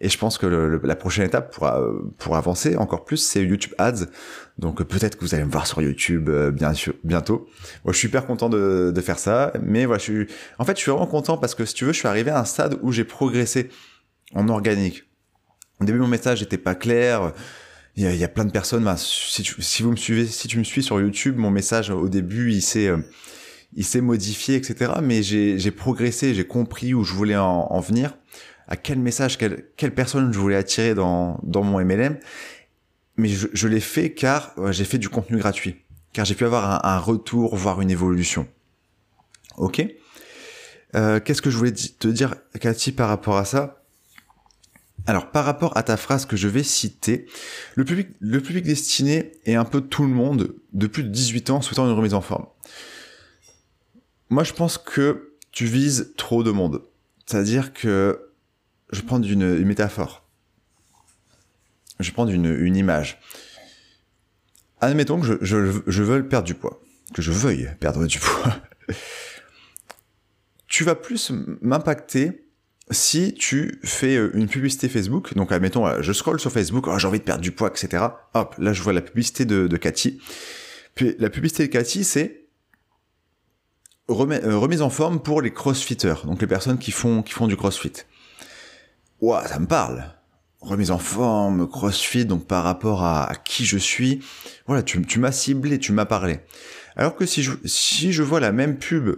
Et 0.00 0.08
je 0.08 0.18
pense 0.18 0.38
que 0.38 0.46
le, 0.46 0.80
la 0.82 0.96
prochaine 0.96 1.24
étape 1.24 1.54
pour, 1.54 1.70
pour 2.18 2.36
avancer 2.36 2.76
encore 2.76 3.04
plus, 3.04 3.16
c'est 3.16 3.42
YouTube 3.42 3.72
Ads. 3.78 4.06
Donc 4.58 4.82
peut-être 4.82 5.16
que 5.16 5.24
vous 5.24 5.34
allez 5.34 5.44
me 5.44 5.50
voir 5.50 5.66
sur 5.66 5.80
YouTube 5.80 6.28
euh, 6.28 6.50
bien 6.50 6.74
sûr, 6.74 6.94
bientôt. 7.04 7.48
Moi, 7.84 7.92
je 7.92 7.98
suis 7.98 8.08
super 8.08 8.26
content 8.26 8.48
de, 8.48 8.92
de, 8.94 9.00
faire 9.00 9.18
ça. 9.18 9.52
Mais 9.62 9.86
voilà, 9.86 9.98
je 9.98 10.04
suis... 10.04 10.26
En 10.58 10.64
fait, 10.64 10.76
je 10.76 10.82
suis 10.82 10.90
vraiment 10.90 11.06
content 11.06 11.38
parce 11.38 11.54
que 11.54 11.64
si 11.64 11.74
tu 11.74 11.84
veux, 11.84 11.92
je 11.92 11.98
suis 11.98 12.08
arrivé 12.08 12.30
à 12.30 12.40
un 12.40 12.44
stade 12.44 12.78
où 12.82 12.92
j'ai 12.92 13.04
progressé 13.04 13.70
en 14.34 14.48
organique. 14.48 15.04
Au 15.80 15.84
début, 15.84 15.98
mon 15.98 16.08
message 16.08 16.40
n'était 16.40 16.58
pas 16.58 16.74
clair. 16.74 17.32
Il 17.96 18.04
y, 18.04 18.24
a, 18.24 18.28
plein 18.28 18.44
de 18.44 18.50
personnes. 18.50 18.84
Ben, 18.84 18.96
si, 18.96 19.42
tu, 19.42 19.62
si, 19.62 19.82
vous 19.82 19.92
me 19.92 19.96
suivez, 19.96 20.26
si 20.26 20.48
tu 20.48 20.58
me 20.58 20.64
suis 20.64 20.82
sur 20.82 21.00
YouTube, 21.00 21.36
mon 21.36 21.50
message 21.50 21.90
au 21.90 22.08
début, 22.08 22.50
il 22.52 22.62
s'est, 22.62 22.88
euh, 22.88 22.98
il 23.74 23.84
s'est 23.84 24.00
modifié, 24.00 24.56
etc. 24.56 24.94
Mais 25.02 25.22
j'ai 25.22 25.70
progressé, 25.70 26.34
j'ai 26.34 26.46
compris 26.46 26.92
où 26.92 27.04
je 27.04 27.12
voulais 27.14 27.36
en, 27.36 27.68
en 27.70 27.80
venir 27.80 28.16
à 28.66 28.76
quel 28.76 28.98
message, 28.98 29.38
quelle, 29.38 29.66
quelle 29.76 29.94
personne 29.94 30.32
je 30.32 30.38
voulais 30.38 30.56
attirer 30.56 30.94
dans, 30.94 31.38
dans 31.42 31.62
mon 31.62 31.84
MLM. 31.84 32.18
Mais 33.16 33.28
je, 33.28 33.46
je 33.52 33.68
l'ai 33.68 33.80
fait 33.80 34.12
car 34.12 34.54
j'ai 34.72 34.84
fait 34.84 34.98
du 34.98 35.08
contenu 35.08 35.38
gratuit, 35.38 35.76
car 36.12 36.24
j'ai 36.24 36.34
pu 36.34 36.44
avoir 36.44 36.84
un, 36.84 36.96
un, 36.96 36.98
retour, 36.98 37.54
voire 37.54 37.80
une 37.80 37.90
évolution. 37.90 38.48
Ok? 39.56 39.86
Euh, 40.96 41.20
Qu'est-ce 41.20 41.42
que 41.42 41.50
je 41.50 41.56
voulais 41.56 41.72
te 41.72 42.08
dire, 42.08 42.34
Cathy, 42.60 42.92
par 42.92 43.08
rapport 43.08 43.36
à 43.36 43.44
ça? 43.44 43.83
Alors, 45.06 45.30
par 45.30 45.44
rapport 45.44 45.76
à 45.76 45.82
ta 45.82 45.96
phrase 45.96 46.24
que 46.24 46.36
je 46.36 46.48
vais 46.48 46.62
citer, 46.62 47.26
le 47.74 47.84
public, 47.84 48.62
destiné 48.62 49.32
est 49.44 49.54
un 49.54 49.64
peu 49.64 49.82
tout 49.82 50.02
le 50.02 50.08
monde 50.08 50.54
de 50.72 50.86
plus 50.86 51.02
de 51.02 51.08
18 51.08 51.50
ans 51.50 51.60
souhaitant 51.60 51.86
une 51.86 51.96
remise 51.96 52.14
en 52.14 52.22
forme. 52.22 52.46
Moi, 54.30 54.44
je 54.44 54.54
pense 54.54 54.78
que 54.78 55.34
tu 55.52 55.66
vises 55.66 56.14
trop 56.16 56.42
de 56.42 56.50
monde. 56.50 56.82
C'est-à-dire 57.26 57.74
que 57.74 58.30
je 58.90 59.02
prends 59.02 59.20
une, 59.20 59.42
une 59.42 59.66
métaphore. 59.66 60.26
Je 62.00 62.10
prends 62.10 62.26
une, 62.26 62.46
une 62.46 62.76
image. 62.76 63.20
Admettons 64.80 65.20
que 65.20 65.26
je, 65.26 65.34
je, 65.42 65.80
je 65.86 66.02
veuille 66.02 66.22
perdre 66.22 66.46
du 66.46 66.54
poids. 66.54 66.80
Que 67.12 67.20
je 67.20 67.30
veuille 67.30 67.70
perdre 67.78 68.06
du 68.06 68.18
poids. 68.18 68.56
tu 70.66 70.82
vas 70.82 70.94
plus 70.94 71.30
m'impacter 71.60 72.43
si 72.90 73.32
tu 73.34 73.80
fais 73.82 74.16
une 74.16 74.46
publicité 74.46 74.88
Facebook, 74.88 75.34
donc 75.34 75.52
admettons, 75.52 76.02
je 76.02 76.12
scroll 76.12 76.38
sur 76.38 76.52
Facebook, 76.52 76.86
oh, 76.86 76.98
j'ai 76.98 77.08
envie 77.08 77.18
de 77.18 77.24
perdre 77.24 77.40
du 77.40 77.50
poids, 77.50 77.68
etc. 77.68 78.04
Hop, 78.34 78.54
là 78.58 78.72
je 78.72 78.82
vois 78.82 78.92
la 78.92 79.00
publicité 79.00 79.44
de, 79.44 79.76
Cathy. 79.76 80.20
Puis 80.94 81.16
la 81.18 81.30
publicité 81.30 81.66
de 81.66 81.72
Cathy, 81.72 82.04
c'est 82.04 82.44
remise 84.08 84.82
en 84.82 84.90
forme 84.90 85.20
pour 85.20 85.40
les 85.40 85.52
crossfitters, 85.52 86.26
donc 86.26 86.40
les 86.42 86.46
personnes 86.46 86.78
qui 86.78 86.90
font, 86.90 87.22
qui 87.22 87.32
font 87.32 87.46
du 87.46 87.56
crossfit. 87.56 87.92
Ouah, 89.20 89.46
ça 89.48 89.58
me 89.58 89.66
parle. 89.66 90.04
Remise 90.60 90.90
en 90.90 90.98
forme, 90.98 91.68
crossfit, 91.68 92.24
donc 92.24 92.46
par 92.46 92.64
rapport 92.64 93.04
à, 93.04 93.32
qui 93.44 93.64
je 93.64 93.78
suis. 93.78 94.22
Voilà, 94.66 94.82
tu, 94.82 95.00
tu 95.02 95.18
m'as 95.18 95.32
ciblé, 95.32 95.78
tu 95.78 95.92
m'as 95.92 96.04
parlé. 96.04 96.40
Alors 96.96 97.16
que 97.16 97.26
si 97.26 97.42
je, 97.42 97.52
si 97.64 98.12
je 98.12 98.22
vois 98.22 98.40
la 98.40 98.52
même 98.52 98.78
pub 98.78 99.16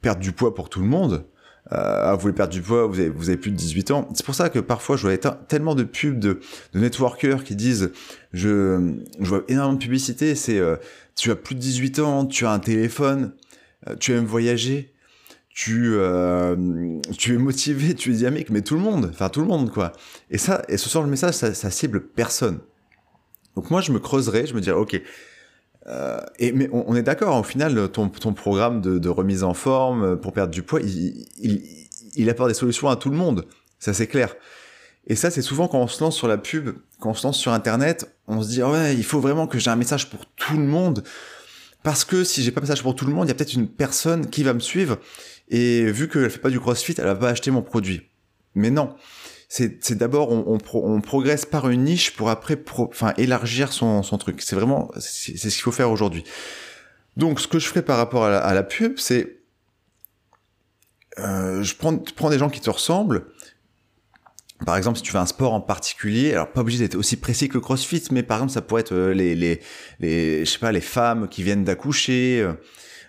perdre 0.00 0.20
du 0.20 0.32
poids 0.32 0.54
pour 0.54 0.68
tout 0.68 0.80
le 0.80 0.86
monde, 0.86 1.26
euh, 1.72 2.14
vous 2.14 2.20
voulez 2.20 2.34
perdre 2.34 2.52
du 2.52 2.62
poids, 2.62 2.86
vous 2.86 3.00
avez, 3.00 3.08
vous 3.08 3.28
avez 3.28 3.38
plus 3.38 3.50
de 3.50 3.56
18 3.56 3.90
ans. 3.90 4.08
C'est 4.14 4.24
pour 4.24 4.34
ça 4.34 4.48
que 4.50 4.58
parfois 4.58 4.96
je 4.96 5.06
vois 5.06 5.16
tellement 5.16 5.74
de 5.74 5.82
pubs 5.82 6.18
de, 6.18 6.40
de 6.72 6.78
networkers 6.78 7.42
qui 7.44 7.56
disent 7.56 7.90
je, 8.32 8.94
je 9.20 9.28
vois 9.28 9.42
énormément 9.48 9.74
de 9.74 9.82
publicité, 9.82 10.34
c'est 10.34 10.58
euh, 10.58 10.76
tu 11.16 11.30
as 11.30 11.36
plus 11.36 11.54
de 11.54 11.60
18 11.60 11.98
ans, 11.98 12.26
tu 12.26 12.46
as 12.46 12.52
un 12.52 12.60
téléphone, 12.60 13.32
euh, 13.88 13.96
tu 13.98 14.12
aimes 14.12 14.26
voyager, 14.26 14.92
tu 15.48 15.94
euh, 15.94 16.54
tu 17.18 17.34
es 17.34 17.38
motivé, 17.38 17.94
tu 17.94 18.12
es 18.12 18.14
dynamique, 18.14 18.50
mais 18.50 18.62
tout 18.62 18.74
le 18.74 18.82
monde, 18.82 19.08
enfin 19.10 19.28
tout 19.28 19.40
le 19.40 19.46
monde 19.46 19.72
quoi. 19.72 19.92
Et 20.30 20.38
ça, 20.38 20.62
et 20.68 20.76
ce 20.76 20.88
soir 20.88 21.02
le 21.02 21.10
message, 21.10 21.34
ça, 21.34 21.52
ça 21.52 21.70
cible 21.70 22.06
personne. 22.06 22.60
Donc 23.56 23.70
moi 23.70 23.80
je 23.80 23.90
me 23.90 23.98
creuserais, 23.98 24.46
je 24.46 24.54
me 24.54 24.60
dirais 24.60 24.78
ok. 24.78 25.00
Euh, 25.88 26.20
et 26.38 26.52
mais 26.52 26.68
on, 26.72 26.96
est 26.96 27.02
d'accord, 27.02 27.38
au 27.38 27.42
final, 27.42 27.90
ton, 27.90 28.08
ton 28.08 28.32
programme 28.32 28.80
de, 28.80 28.98
de, 28.98 29.08
remise 29.08 29.44
en 29.44 29.54
forme 29.54 30.18
pour 30.18 30.32
perdre 30.32 30.52
du 30.52 30.62
poids, 30.62 30.80
il, 30.80 31.26
il, 31.38 31.62
il 32.16 32.28
apporte 32.28 32.48
des 32.48 32.54
solutions 32.54 32.88
à 32.88 32.96
tout 32.96 33.10
le 33.10 33.16
monde, 33.16 33.46
ça 33.78 33.94
c'est 33.94 34.06
clair. 34.06 34.34
Et 35.06 35.14
ça, 35.14 35.30
c'est 35.30 35.42
souvent 35.42 35.68
quand 35.68 35.78
on 35.78 35.86
se 35.86 36.02
lance 36.02 36.16
sur 36.16 36.26
la 36.26 36.38
pub, 36.38 36.70
quand 36.98 37.10
on 37.10 37.14
se 37.14 37.26
lance 37.26 37.38
sur 37.38 37.52
Internet, 37.52 38.12
on 38.26 38.42
se 38.42 38.48
dit 38.48 38.62
ouais, 38.62 38.94
il 38.96 39.04
faut 39.04 39.20
vraiment 39.20 39.46
que 39.46 39.58
j'ai 39.58 39.70
un 39.70 39.76
message 39.76 40.10
pour 40.10 40.26
tout 40.26 40.56
le 40.56 40.64
monde, 40.64 41.04
parce 41.84 42.04
que 42.04 42.24
si 42.24 42.42
j'ai 42.42 42.50
pas 42.50 42.60
un 42.60 42.62
message 42.62 42.82
pour 42.82 42.96
tout 42.96 43.06
le 43.06 43.12
monde, 43.12 43.26
il 43.26 43.28
y 43.28 43.30
a 43.30 43.34
peut-être 43.34 43.54
une 43.54 43.68
personne 43.68 44.28
qui 44.28 44.42
va 44.42 44.54
me 44.54 44.60
suivre 44.60 44.98
et 45.48 45.84
vu 45.84 46.08
qu'elle 46.08 46.30
fait 46.30 46.40
pas 46.40 46.50
du 46.50 46.58
CrossFit, 46.58 46.94
elle 46.98 47.04
va 47.04 47.14
pas 47.14 47.28
acheter 47.28 47.52
mon 47.52 47.62
produit. 47.62 48.02
Mais 48.56 48.70
non, 48.70 48.96
c'est 49.48 49.92
d'abord 49.92 50.30
on, 50.30 50.58
on, 50.58 50.78
on, 50.78 51.00
progresse 51.00 51.46
par 51.46 51.68
une 51.68 51.84
niche 51.84 52.14
pour 52.14 52.30
après 52.30 52.60
enfin 52.76 53.14
élargir 53.16 53.72
son, 53.72 54.02
son 54.02 54.18
truc. 54.18 54.42
C'est 54.42 54.56
vraiment 54.56 54.90
c'est 54.98 55.36
ce 55.36 55.48
qu'il 55.48 55.62
faut 55.62 55.72
faire 55.72 55.90
aujourd'hui. 55.90 56.24
Donc 57.16 57.40
ce 57.40 57.48
que 57.48 57.58
je 57.58 57.68
ferai 57.68 57.82
par 57.82 57.96
rapport 57.96 58.24
à 58.24 58.30
la, 58.30 58.38
à 58.38 58.54
la 58.54 58.62
pub, 58.62 58.98
c'est 58.98 59.38
euh, 61.18 61.62
je 61.62 61.74
prends, 61.76 61.96
prends 61.96 62.30
des 62.30 62.38
gens 62.38 62.50
qui 62.50 62.60
te 62.60 62.68
ressemblent, 62.68 63.26
par 64.64 64.76
exemple, 64.76 64.96
si 64.96 65.02
tu 65.02 65.12
fais 65.12 65.18
un 65.18 65.26
sport 65.26 65.52
en 65.52 65.60
particulier, 65.60 66.32
alors 66.32 66.50
pas 66.50 66.62
obligé 66.62 66.78
d'être 66.78 66.94
aussi 66.94 67.16
précis 67.16 67.48
que 67.48 67.54
le 67.54 67.60
CrossFit, 67.60 68.04
mais 68.10 68.22
par 68.22 68.38
exemple, 68.38 68.52
ça 68.52 68.62
pourrait 68.62 68.80
être 68.80 68.94
euh, 68.94 69.12
les, 69.12 69.34
les, 69.34 69.60
les 70.00 70.44
je 70.44 70.50
sais 70.50 70.58
pas, 70.58 70.72
les 70.72 70.80
femmes 70.80 71.28
qui 71.28 71.42
viennent 71.42 71.64
d'accoucher, 71.64 72.40
euh, 72.40 72.54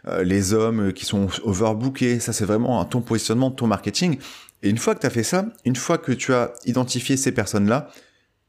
euh, 0.08 0.23
les 0.23 0.54
hommes 0.54 0.91
qui 0.91 1.06
sont 1.06 1.28
overbookés. 1.43 2.19
Ça, 2.19 2.34
c'est 2.34 2.43
vraiment 2.43 2.84
ton 2.84 3.02
positionnement, 3.02 3.50
ton 3.50 3.67
marketing. 3.67 4.17
Et 4.63 4.69
une 4.69 4.77
fois 4.77 4.95
que 4.95 5.01
tu 5.01 5.05
as 5.05 5.11
fait 5.11 5.23
ça, 5.23 5.45
une 5.65 5.75
fois 5.75 5.97
que 5.97 6.11
tu 6.11 6.33
as 6.33 6.53
identifié 6.65 7.17
ces 7.17 7.31
personnes-là, 7.31 7.89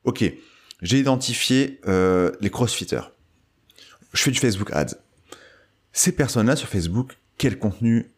ok, 0.04 0.24
j'ai 0.82 0.98
identifié 0.98 1.80
euh, 1.86 2.32
les 2.40 2.50
crossfitters. 2.50 3.12
Je 4.12 4.22
fais 4.22 4.30
du 4.30 4.38
Facebook 4.38 4.70
Ads. 4.72 4.94
Ces 5.92 6.12
personnes-là 6.12 6.56
sur 6.56 6.68
Facebook, 6.68 7.18
quel 7.36 7.58
contenu 7.58 8.10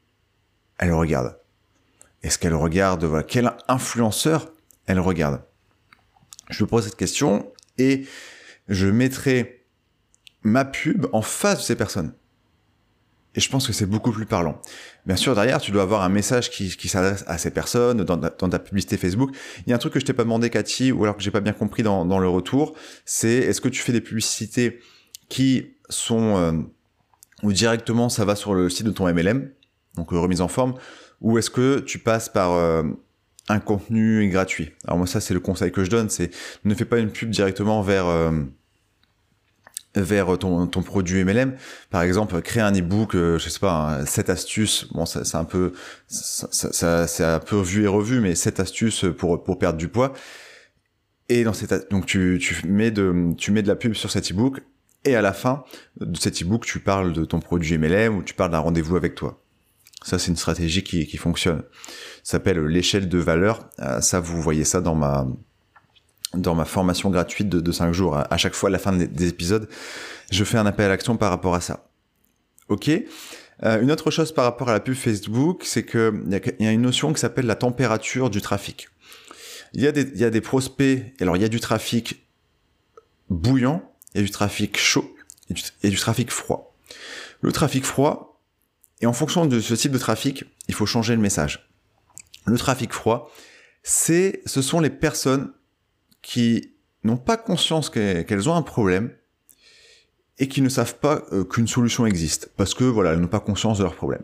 elles 0.78 0.92
regardent? 0.92 1.38
Est-ce 2.22 2.38
qu'elles 2.38 2.54
regardent, 2.54 3.04
voilà, 3.04 3.22
quel 3.22 3.50
influenceur 3.68 4.52
elles 4.86 5.00
regardent? 5.00 5.42
Je 6.50 6.62
me 6.62 6.68
pose 6.68 6.84
cette 6.84 6.96
question 6.96 7.52
et 7.78 8.06
je 8.68 8.86
mettrai 8.86 9.66
ma 10.42 10.64
pub 10.64 11.06
en 11.12 11.22
face 11.22 11.58
de 11.58 11.62
ces 11.62 11.76
personnes. 11.76 12.12
Et 13.36 13.40
je 13.40 13.48
pense 13.48 13.66
que 13.66 13.72
c'est 13.72 13.86
beaucoup 13.86 14.10
plus 14.10 14.26
parlant. 14.26 14.60
Bien 15.06 15.14
sûr, 15.14 15.34
derrière, 15.34 15.60
tu 15.60 15.70
dois 15.70 15.82
avoir 15.82 16.02
un 16.02 16.08
message 16.08 16.50
qui, 16.50 16.88
s'adresse 16.88 17.24
à 17.28 17.38
ces 17.38 17.52
personnes 17.52 18.02
dans, 18.02 18.18
ta 18.18 18.58
publicité 18.58 18.96
Facebook. 18.96 19.30
Il 19.66 19.70
y 19.70 19.72
a 19.72 19.76
un 19.76 19.78
truc 19.78 19.92
que 19.92 20.00
je 20.00 20.04
t'ai 20.04 20.12
pas 20.12 20.24
demandé, 20.24 20.50
Cathy, 20.50 20.90
ou 20.90 21.04
alors 21.04 21.16
que 21.16 21.22
j'ai 21.22 21.30
pas 21.30 21.40
bien 21.40 21.52
compris 21.52 21.82
dans, 21.82 22.18
le 22.18 22.28
retour, 22.28 22.74
c'est 23.04 23.30
est-ce 23.34 23.60
que 23.60 23.68
tu 23.68 23.82
fais 23.82 23.92
des 23.92 24.00
publicités 24.00 24.80
qui 25.28 25.74
sont 25.88 26.36
euh, 26.36 26.52
ou 27.42 27.52
directement 27.52 28.08
ça 28.08 28.24
va 28.24 28.34
sur 28.34 28.54
le 28.54 28.68
site 28.68 28.86
de 28.86 28.90
ton 28.90 29.12
MLM, 29.12 29.50
donc 29.94 30.12
euh, 30.12 30.18
remise 30.18 30.40
en 30.40 30.48
forme, 30.48 30.74
ou 31.20 31.38
est-ce 31.38 31.50
que 31.50 31.78
tu 31.78 32.00
passes 32.00 32.28
par 32.28 32.52
euh, 32.52 32.82
un 33.48 33.60
contenu 33.60 34.28
gratuit? 34.28 34.72
Alors 34.86 34.98
moi, 34.98 35.06
ça 35.06 35.20
c'est 35.20 35.34
le 35.34 35.40
conseil 35.40 35.70
que 35.70 35.84
je 35.84 35.90
donne, 35.90 36.10
c'est 36.10 36.30
ne 36.64 36.74
fais 36.74 36.84
pas 36.84 36.98
une 36.98 37.10
pub 37.10 37.30
directement 37.30 37.80
vers 37.80 38.06
vers 39.96 40.38
ton, 40.38 40.66
ton 40.66 40.82
produit 40.82 41.24
MLM. 41.24 41.56
Par 41.90 42.02
exemple, 42.02 42.40
créer 42.42 42.62
un 42.62 42.74
ebook, 42.74 43.14
euh, 43.14 43.38
je 43.38 43.48
sais 43.48 43.58
pas, 43.58 44.04
7 44.06 44.30
astuces. 44.30 44.86
Bon, 44.92 45.04
c'est 45.06 45.34
un 45.34 45.44
peu, 45.44 45.72
ça, 46.08 46.48
ça, 46.50 47.06
c'est 47.06 47.24
un 47.24 47.40
peu 47.40 47.60
vu 47.60 47.84
et 47.84 47.86
revu, 47.86 48.20
mais 48.20 48.34
7 48.34 48.60
astuces 48.60 49.04
pour 49.18 49.42
pour 49.42 49.58
perdre 49.58 49.78
du 49.78 49.88
poids. 49.88 50.12
Et 51.28 51.44
dans 51.44 51.52
cette, 51.52 51.90
donc 51.90 52.06
tu, 52.06 52.38
tu 52.40 52.66
mets 52.66 52.90
de, 52.90 53.32
tu 53.38 53.52
mets 53.52 53.62
de 53.62 53.68
la 53.68 53.76
pub 53.76 53.94
sur 53.94 54.10
cet 54.10 54.30
ebook. 54.30 54.60
Et 55.04 55.16
à 55.16 55.22
la 55.22 55.32
fin 55.32 55.64
de 55.98 56.18
cet 56.18 56.42
ebook, 56.42 56.66
tu 56.66 56.78
parles 56.80 57.12
de 57.12 57.24
ton 57.24 57.40
produit 57.40 57.78
MLM 57.78 58.16
ou 58.16 58.22
tu 58.22 58.34
parles 58.34 58.50
d'un 58.50 58.58
rendez-vous 58.58 58.96
avec 58.96 59.14
toi. 59.14 59.42
Ça, 60.02 60.18
c'est 60.18 60.30
une 60.30 60.36
stratégie 60.36 60.82
qui, 60.82 61.06
qui 61.06 61.16
fonctionne. 61.16 61.62
Ça 62.22 62.32
s'appelle 62.32 62.58
l'échelle 62.64 63.08
de 63.08 63.18
valeur. 63.18 63.68
Euh, 63.80 64.00
ça, 64.00 64.20
vous 64.20 64.42
voyez 64.42 64.64
ça 64.64 64.80
dans 64.80 64.94
ma, 64.94 65.26
dans 66.34 66.54
ma 66.54 66.64
formation 66.64 67.10
gratuite 67.10 67.48
de, 67.48 67.60
de 67.60 67.72
5 67.72 67.92
jours. 67.92 68.16
À 68.16 68.36
chaque 68.36 68.54
fois, 68.54 68.68
à 68.68 68.72
la 68.72 68.78
fin 68.78 68.92
des, 68.92 69.28
épisodes, 69.28 69.68
je 70.30 70.44
fais 70.44 70.58
un 70.58 70.66
appel 70.66 70.86
à 70.86 70.88
l'action 70.90 71.16
par 71.16 71.30
rapport 71.30 71.54
à 71.54 71.60
ça. 71.60 71.88
Ok? 72.68 72.88
Euh, 72.88 73.82
Une 73.82 73.90
autre 73.90 74.10
chose 74.10 74.32
par 74.32 74.44
rapport 74.44 74.68
à 74.68 74.72
la 74.72 74.80
pub 74.80 74.94
Facebook, 74.94 75.62
c'est 75.64 75.84
qu'il 75.84 76.22
y, 76.28 76.64
y, 76.64 76.66
a 76.66 76.72
une 76.72 76.82
notion 76.82 77.12
qui 77.12 77.20
s'appelle 77.20 77.46
la 77.46 77.56
température 77.56 78.30
du 78.30 78.40
trafic. 78.40 78.88
Il 79.72 79.82
y, 79.82 79.86
a 79.86 79.92
des, 79.92 80.18
y 80.18 80.24
a 80.24 80.30
des 80.30 80.40
prospects, 80.40 81.02
alors 81.20 81.36
il 81.36 81.42
y 81.42 81.44
a 81.44 81.48
du 81.48 81.60
trafic 81.60 82.26
bouillant, 83.28 83.82
il 84.14 84.20
y 84.20 84.24
a 84.24 84.26
du 84.26 84.30
trafic 84.30 84.76
chaud 84.78 85.14
et 85.48 85.54
du, 85.54 85.62
et 85.82 85.90
du 85.90 85.96
trafic 85.96 86.30
froid. 86.30 86.74
Le 87.40 87.52
trafic 87.52 87.84
froid, 87.84 88.40
et 89.00 89.06
en 89.06 89.12
fonction 89.12 89.46
de 89.46 89.60
ce 89.60 89.74
type 89.74 89.92
de 89.92 89.98
trafic, 89.98 90.44
il 90.68 90.74
faut 90.74 90.86
changer 90.86 91.14
le 91.14 91.22
message. 91.22 91.70
Le 92.46 92.58
trafic 92.58 92.92
froid, 92.92 93.30
c'est, 93.82 94.42
ce 94.46 94.62
sont 94.62 94.80
les 94.80 94.90
personnes 94.90 95.52
qui 96.22 96.74
n'ont 97.04 97.16
pas 97.16 97.36
conscience 97.36 97.90
qu'elles 97.90 98.48
ont 98.48 98.54
un 98.54 98.62
problème 98.62 99.12
et 100.38 100.48
qui 100.48 100.62
ne 100.62 100.68
savent 100.68 100.98
pas 100.98 101.22
euh, 101.32 101.44
qu'une 101.44 101.68
solution 101.68 102.06
existe 102.06 102.50
parce 102.56 102.74
que 102.74 102.84
voilà, 102.84 103.12
elles 103.12 103.20
n'ont 103.20 103.28
pas 103.28 103.40
conscience 103.40 103.78
de 103.78 103.82
leur 103.82 103.94
problème. 103.94 104.22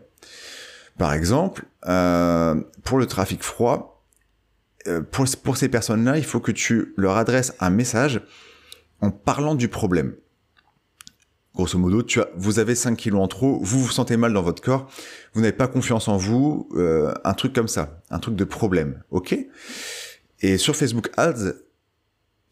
Par 0.97 1.13
exemple, 1.13 1.65
euh, 1.85 2.59
pour 2.83 2.97
le 2.97 3.05
trafic 3.05 3.43
froid, 3.43 3.97
euh, 4.87 5.01
pour, 5.01 5.57
ces 5.57 5.69
personnes-là, 5.69 6.17
il 6.17 6.23
faut 6.23 6.39
que 6.39 6.51
tu 6.51 6.93
leur 6.97 7.17
adresses 7.17 7.53
un 7.59 7.69
message 7.69 8.21
en 9.01 9.11
parlant 9.11 9.55
du 9.55 9.67
problème. 9.67 10.15
Grosso 11.53 11.77
modo, 11.77 12.03
tu 12.03 12.21
as, 12.21 12.29
vous 12.35 12.59
avez 12.59 12.75
5 12.75 12.95
kilos 12.95 13.21
en 13.21 13.27
trop, 13.27 13.59
vous 13.61 13.83
vous 13.83 13.91
sentez 13.91 14.15
mal 14.15 14.33
dans 14.33 14.43
votre 14.43 14.61
corps, 14.61 14.89
vous 15.33 15.41
n'avez 15.41 15.55
pas 15.55 15.67
confiance 15.67 16.07
en 16.07 16.17
vous, 16.17 16.69
euh, 16.75 17.13
un 17.23 17.33
truc 17.33 17.53
comme 17.53 17.67
ça, 17.67 18.01
un 18.09 18.19
truc 18.19 18.35
de 18.35 18.43
problème, 18.43 19.03
ok? 19.09 19.37
Et 20.41 20.57
sur 20.57 20.75
Facebook 20.75 21.09
Ads, 21.17 21.53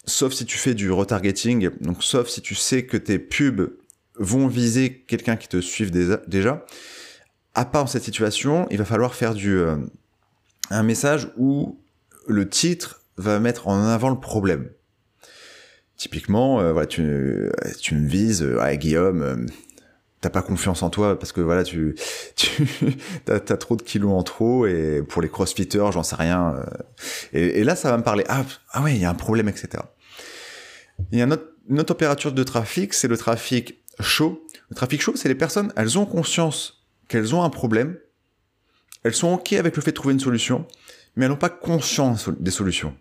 sauf 0.06 0.34
si 0.34 0.46
tu 0.46 0.58
fais 0.58 0.74
du 0.74 0.92
retargeting, 0.92 1.70
donc 1.82 2.04
sauf 2.04 2.28
si 2.28 2.42
tu 2.42 2.56
sais 2.56 2.86
que 2.86 2.98
tes 2.98 3.20
pubs 3.20 3.72
vont 4.18 4.48
viser 4.48 5.04
quelqu'un 5.08 5.36
qui 5.36 5.48
te 5.48 5.60
suive 5.62 5.92
déjà. 6.28 6.66
À 7.54 7.66
part 7.66 7.88
cette 7.90 8.04
situation, 8.04 8.68
il 8.70 8.78
va 8.78 8.86
falloir 8.86 9.16
faire 9.16 9.34
du 9.34 9.58
euh, 9.58 9.78
un 10.70 10.84
message 10.84 11.32
où 11.38 11.80
le 12.28 12.48
titre 12.50 13.02
va 13.18 13.40
mettre 13.40 13.68
en 13.68 13.86
avant 13.86 14.10
le 14.10 14.20
problème. 14.20 14.70
Typiquement, 15.98 16.60
euh, 16.60 16.86
tu, 16.86 17.50
tu 17.80 17.96
me 17.96 18.08
vises, 18.08 18.44
euh, 18.44 18.76
Guillaume, 18.76 19.22
euh, 19.22 19.36
t'as 20.26 20.32
pas 20.32 20.42
confiance 20.42 20.82
en 20.82 20.90
toi 20.90 21.20
parce 21.20 21.32
que 21.32 21.42
voilà, 21.42 21.64
tu, 21.64 21.96
tu 22.36 22.68
t'as, 23.26 23.36
as 23.36 23.58
trop 23.58 23.76
de 23.76 23.84
kilos 23.84 24.12
en 24.12 24.24
trop 24.24 24.66
et 24.66 25.04
pour 25.08 25.22
les 25.22 25.30
crossfitters, 25.30 25.92
j'en 25.92 26.02
sais 26.02 26.16
rien. 26.16 26.66
Et, 27.32 27.60
et, 27.60 27.64
là, 27.64 27.76
ça 27.76 27.92
va 27.92 27.98
me 27.98 28.04
parler. 28.04 28.24
Ah, 28.28 28.44
ah 28.72 28.82
ouais, 28.82 28.96
il 28.96 29.02
y 29.02 29.06
a 29.06 29.10
un 29.12 29.16
problème, 29.16 29.48
etc. 29.48 29.84
Il 31.12 31.20
y 31.20 31.22
a 31.22 31.26
une 31.26 31.34
autre, 31.34 31.84
température 31.84 32.32
de 32.32 32.44
trafic, 32.44 32.96
c'est 32.96 33.08
le 33.08 33.18
trafic 33.18 33.84
chaud. 34.00 34.44
Le 34.72 34.76
trafic 34.76 35.00
chaud, 35.00 35.14
c'est 35.16 35.28
les 35.30 35.36
personnes, 35.36 35.72
elles 35.76 36.00
ont 36.00 36.08
conscience 36.08 36.88
qu'elles 37.08 37.36
ont 37.36 37.44
un 37.44 37.52
problème, 37.52 38.00
elles 39.04 39.14
sont 39.14 39.32
OK 39.32 39.54
avec 39.54 39.76
le 39.76 39.84
fait 39.84 39.92
de 39.92 39.96
trouver 39.96 40.16
une 40.16 40.20
solution, 40.20 40.66
mais 41.16 41.26
elles 41.26 41.32
n'ont 41.32 41.38
pas 41.38 41.50
conscience 41.50 42.30
des 42.40 42.50
solutions. 42.50 42.98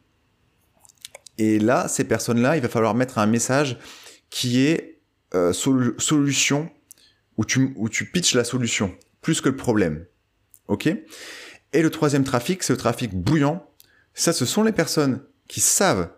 Et 1.39 1.59
là, 1.59 1.89
ces 1.89 2.05
personnes-là, 2.05 2.57
il 2.57 2.63
va 2.63 2.69
falloir 2.69 2.95
mettre 2.95 3.17
un 3.17 3.27
message 3.27 3.79
qui 4.29 4.61
est 4.67 5.01
euh, 5.35 5.55
solution, 5.55 6.69
où 7.37 7.45
tu, 7.45 7.73
où 7.77 7.89
tu 7.89 8.05
pitches 8.07 8.35
la 8.35 8.45
solution, 8.45 8.95
plus 9.21 9.41
que 9.41 9.49
le 9.49 9.57
problème. 9.57 10.07
OK? 10.69 10.87
Et 10.87 11.83
le 11.83 11.91
troisième 11.91 12.25
trafic, 12.25 12.63
c'est 12.63 12.73
le 12.73 12.77
trafic 12.79 13.15
bouillant. 13.15 13.69
Ça, 14.15 14.33
ce 14.33 14.45
sont 14.45 14.63
les 14.63 14.73
personnes 14.73 15.23
qui 15.49 15.61
savent 15.61 16.11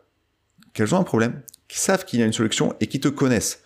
qu'elles 0.73 0.95
ont 0.95 0.99
un 0.99 1.05
problème, 1.05 1.43
qui 1.69 1.79
savent 1.79 2.05
qu'il 2.05 2.21
y 2.21 2.23
a 2.23 2.27
une 2.27 2.33
solution 2.33 2.75
et 2.81 2.87
qui 2.87 3.01
te 3.01 3.09
connaissent. 3.09 3.63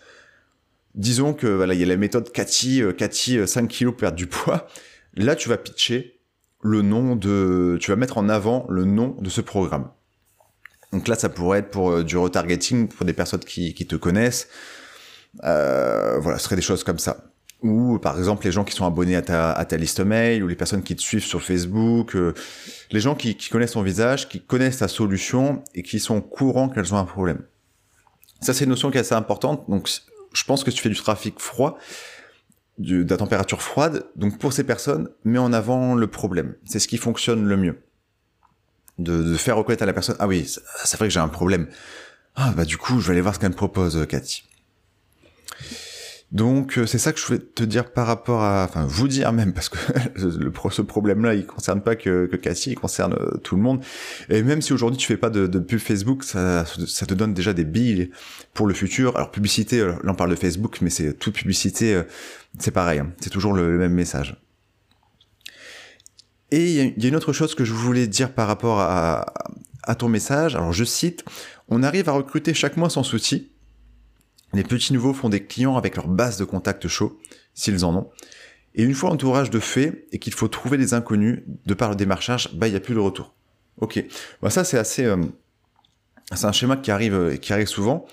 Disons 0.95 1.35
que 1.35 1.47
voilà, 1.47 1.75
il 1.75 1.81
y 1.81 1.83
a 1.83 1.87
la 1.87 1.97
méthode 1.97 2.33
Cathy, 2.33 2.83
euh, 2.83 2.93
Cathy 2.93 3.47
5 3.47 3.65
euh, 3.65 3.67
kilos 3.67 3.95
perdre 3.97 4.17
du 4.17 4.27
poids. 4.27 4.67
Là, 5.15 5.37
tu 5.37 5.49
vas 5.49 5.57
pitcher 5.57 6.21
le 6.63 6.83
nom 6.83 7.17
de, 7.17 7.79
tu 7.81 7.91
vas 7.91 7.97
mettre 7.97 8.19
en 8.19 8.29
avant 8.29 8.67
le 8.69 8.85
nom 8.85 9.17
de 9.21 9.31
ce 9.31 9.41
programme. 9.41 9.91
Donc 10.93 11.09
là, 11.09 11.15
ça 11.15 11.29
pourrait 11.29 11.61
être 11.61 11.71
pour 11.71 11.91
euh, 11.91 12.05
du 12.05 12.17
retargeting 12.17 12.89
pour 12.89 13.07
des 13.07 13.13
personnes 13.13 13.41
qui, 13.41 13.75
qui 13.75 13.87
te 13.87 13.97
connaissent. 13.97 14.49
Euh, 15.45 16.19
voilà, 16.19 16.39
ce 16.39 16.45
serait 16.45 16.57
des 16.57 16.63
choses 16.63 16.85
comme 16.85 16.99
ça. 16.99 17.30
Ou 17.63 17.99
par 17.99 18.17
exemple 18.19 18.45
les 18.47 18.53
gens 18.53 18.65
qui 18.65 18.75
sont 18.75 18.87
abonnés 18.87 19.17
à 19.17 19.23
ta, 19.23 19.53
à 19.53 19.65
ta 19.65 19.77
liste 19.77 20.01
mail, 20.01 20.43
ou 20.43 20.49
les 20.49 20.57
personnes 20.57 20.83
qui 20.83 20.97
te 20.97 21.03
suivent 21.03 21.25
sur 21.25 21.43
Facebook, 21.43 22.17
les 22.91 23.01
gens 23.01 23.15
qui, 23.15 23.37
qui 23.37 23.51
connaissent 23.51 23.73
ton 23.73 23.83
visage, 23.83 24.29
qui 24.29 24.41
connaissent 24.41 24.79
ta 24.79 24.89
solution 24.89 25.63
et 25.75 25.83
qui 25.83 26.01
sont 26.01 26.21
courants 26.21 26.69
qu'elles 26.69 26.95
ont 26.95 26.99
un 26.99 27.05
problème. 27.05 27.43
Ça, 28.41 28.55
c'est 28.55 28.65
une 28.65 28.71
notion 28.71 28.91
qui 28.91 28.97
est 28.97 29.03
assez 29.03 29.15
importante. 29.15 29.69
Donc, 29.69 29.89
je 30.33 30.45
pense 30.45 30.65
que 30.65 30.71
tu 30.71 30.81
fais 30.81 30.89
du 30.89 30.97
trafic 30.97 31.39
froid, 31.39 31.79
de 32.79 33.07
la 33.09 33.17
température 33.19 33.61
froide. 33.61 34.07
Donc, 34.17 34.39
pour 34.39 34.53
ces 34.53 34.65
personnes, 34.65 35.11
mets 35.25 35.39
en 35.39 35.53
avant 35.53 35.95
le 35.95 36.07
problème. 36.07 36.55
C'est 36.65 36.79
ce 36.79 36.89
qui 36.89 36.97
fonctionne 36.97 37.47
le 37.47 37.57
mieux. 37.57 37.83
De, 38.99 39.23
de 39.23 39.37
faire 39.37 39.57
reconnaître 39.57 39.83
à 39.83 39.87
la 39.87 39.93
personne, 39.93 40.17
ah 40.19 40.27
oui, 40.27 40.47
c'est 40.85 40.97
vrai 40.97 41.09
que 41.09 41.15
j'ai 41.15 41.21
un 41.21 41.29
problème. 41.29 41.69
Ah, 42.37 42.53
bah, 42.57 42.65
du 42.65 42.77
coup, 42.79 43.01
je 43.01 43.07
vais 43.07 43.13
aller 43.13 43.21
voir 43.21 43.35
ce 43.35 43.41
qu'elle 43.41 43.51
me 43.51 43.55
propose, 43.55 44.07
Cathy. 44.09 44.45
Donc 46.33 46.79
euh, 46.79 46.87
c'est 46.87 46.99
ça 46.99 47.13
que 47.13 47.19
je 47.19 47.27
voulais 47.27 47.41
te 47.41 47.65
dire 47.65 47.93
par 47.93 48.07
rapport 48.07 48.43
à, 48.43 48.65
enfin 48.65 48.87
vous 48.87 49.09
dire 49.09 49.33
même 49.33 49.53
parce 49.53 49.69
que 49.69 49.79
le, 50.15 50.53
ce 50.71 50.83
problème-là 50.83 51.35
il 51.35 51.45
concerne 51.45 51.81
pas 51.81 51.97
que, 51.97 52.27
que 52.27 52.37
Cassie, 52.37 52.71
il 52.71 52.75
concerne 52.77 53.15
euh, 53.15 53.37
tout 53.39 53.57
le 53.57 53.63
monde. 53.63 53.83
Et 54.29 54.43
même 54.43 54.63
si 54.63 54.73
aujourd'hui 54.73 54.99
tu 54.99 55.09
fais 55.09 55.17
pas 55.17 55.31
de, 55.31 55.49
de, 55.49 55.59
pub 55.59 55.81
Facebook, 55.81 56.23
ça, 56.23 56.65
ça 56.87 57.07
te 57.07 57.15
donne 57.15 57.35
déjà 57.35 57.53
des 57.53 57.65
billes 57.65 58.11
pour 58.55 58.69
le 58.69 58.75
futur. 58.75 59.17
Alors 59.17 59.33
publicité, 59.33 59.81
euh, 59.81 59.93
là 60.05 60.13
on 60.13 60.15
parle 60.15 60.31
de 60.31 60.37
Facebook, 60.37 60.79
mais 60.83 60.91
c'est 60.91 61.15
toute 61.15 61.35
publicité, 61.35 62.01
c'est 62.59 62.71
pareil, 62.71 63.01
hein. 63.01 63.13
c'est 63.21 63.31
toujours 63.31 63.53
le, 63.53 63.77
même 63.79 63.93
message. 63.93 64.41
Et 66.53 66.71
il 66.71 67.03
y, 67.03 67.07
a 67.07 67.09
une 67.09 67.17
autre 67.17 67.33
chose 67.33 67.55
que 67.55 67.65
je 67.65 67.73
voulais 67.73 68.09
dire 68.09 68.33
par 68.33 68.49
rapport 68.49 68.81
à, 68.81 69.33
à 69.85 69.95
ton 69.95 70.09
message. 70.09 70.55
Alors 70.55 70.73
je 70.73 70.85
cite, 70.85 71.25
on 71.69 71.83
arrive 71.83 72.09
à 72.09 72.13
recruter 72.13 72.55
chaque 72.55 72.77
mois 72.77 72.91
sans 72.91 73.03
souci 73.03 73.51
les 74.53 74.65
petits 74.65 74.93
nouveaux 74.93 75.13
font 75.13 75.29
des 75.29 75.45
clients 75.45 75.77
avec 75.77 75.97
leur 75.97 76.09
base 76.09 76.37
de 76.37 76.45
contact 76.45 76.89
chaud, 76.89 77.19
s'ils 77.55 77.85
en 77.85 77.95
ont. 77.95 78.11
Et 78.75 78.83
une 78.83 78.95
fois 78.95 79.11
l'entourage 79.11 79.51
de 79.51 79.59
fait 79.59 80.07
et 80.13 80.19
qu'il 80.19 80.33
faut 80.33 80.49
trouver 80.49 80.79
des 80.79 80.95
inconnus 80.95 81.43
de 81.67 81.75
par 81.75 81.91
le 81.91 81.97
démarchage, 81.97 82.51
bah 82.55 82.69
il 82.69 82.71
n'y 82.71 82.77
a 82.77 82.81
plus 82.81 82.95
de 82.95 83.01
retour. 83.01 83.35
Ok. 83.79 84.05
Bah 84.43 84.51
ça 84.51 84.65
c'est 84.65 84.79
assez, 84.79 85.05
euh, 85.05 85.17
c'est 86.35 86.47
un 86.47 86.53
schéma 86.53 86.77
qui 86.77 86.91
arrive, 86.91 87.15
euh, 87.15 87.37
qui 87.37 87.53
arrive 87.53 87.67
souvent. 87.67 88.07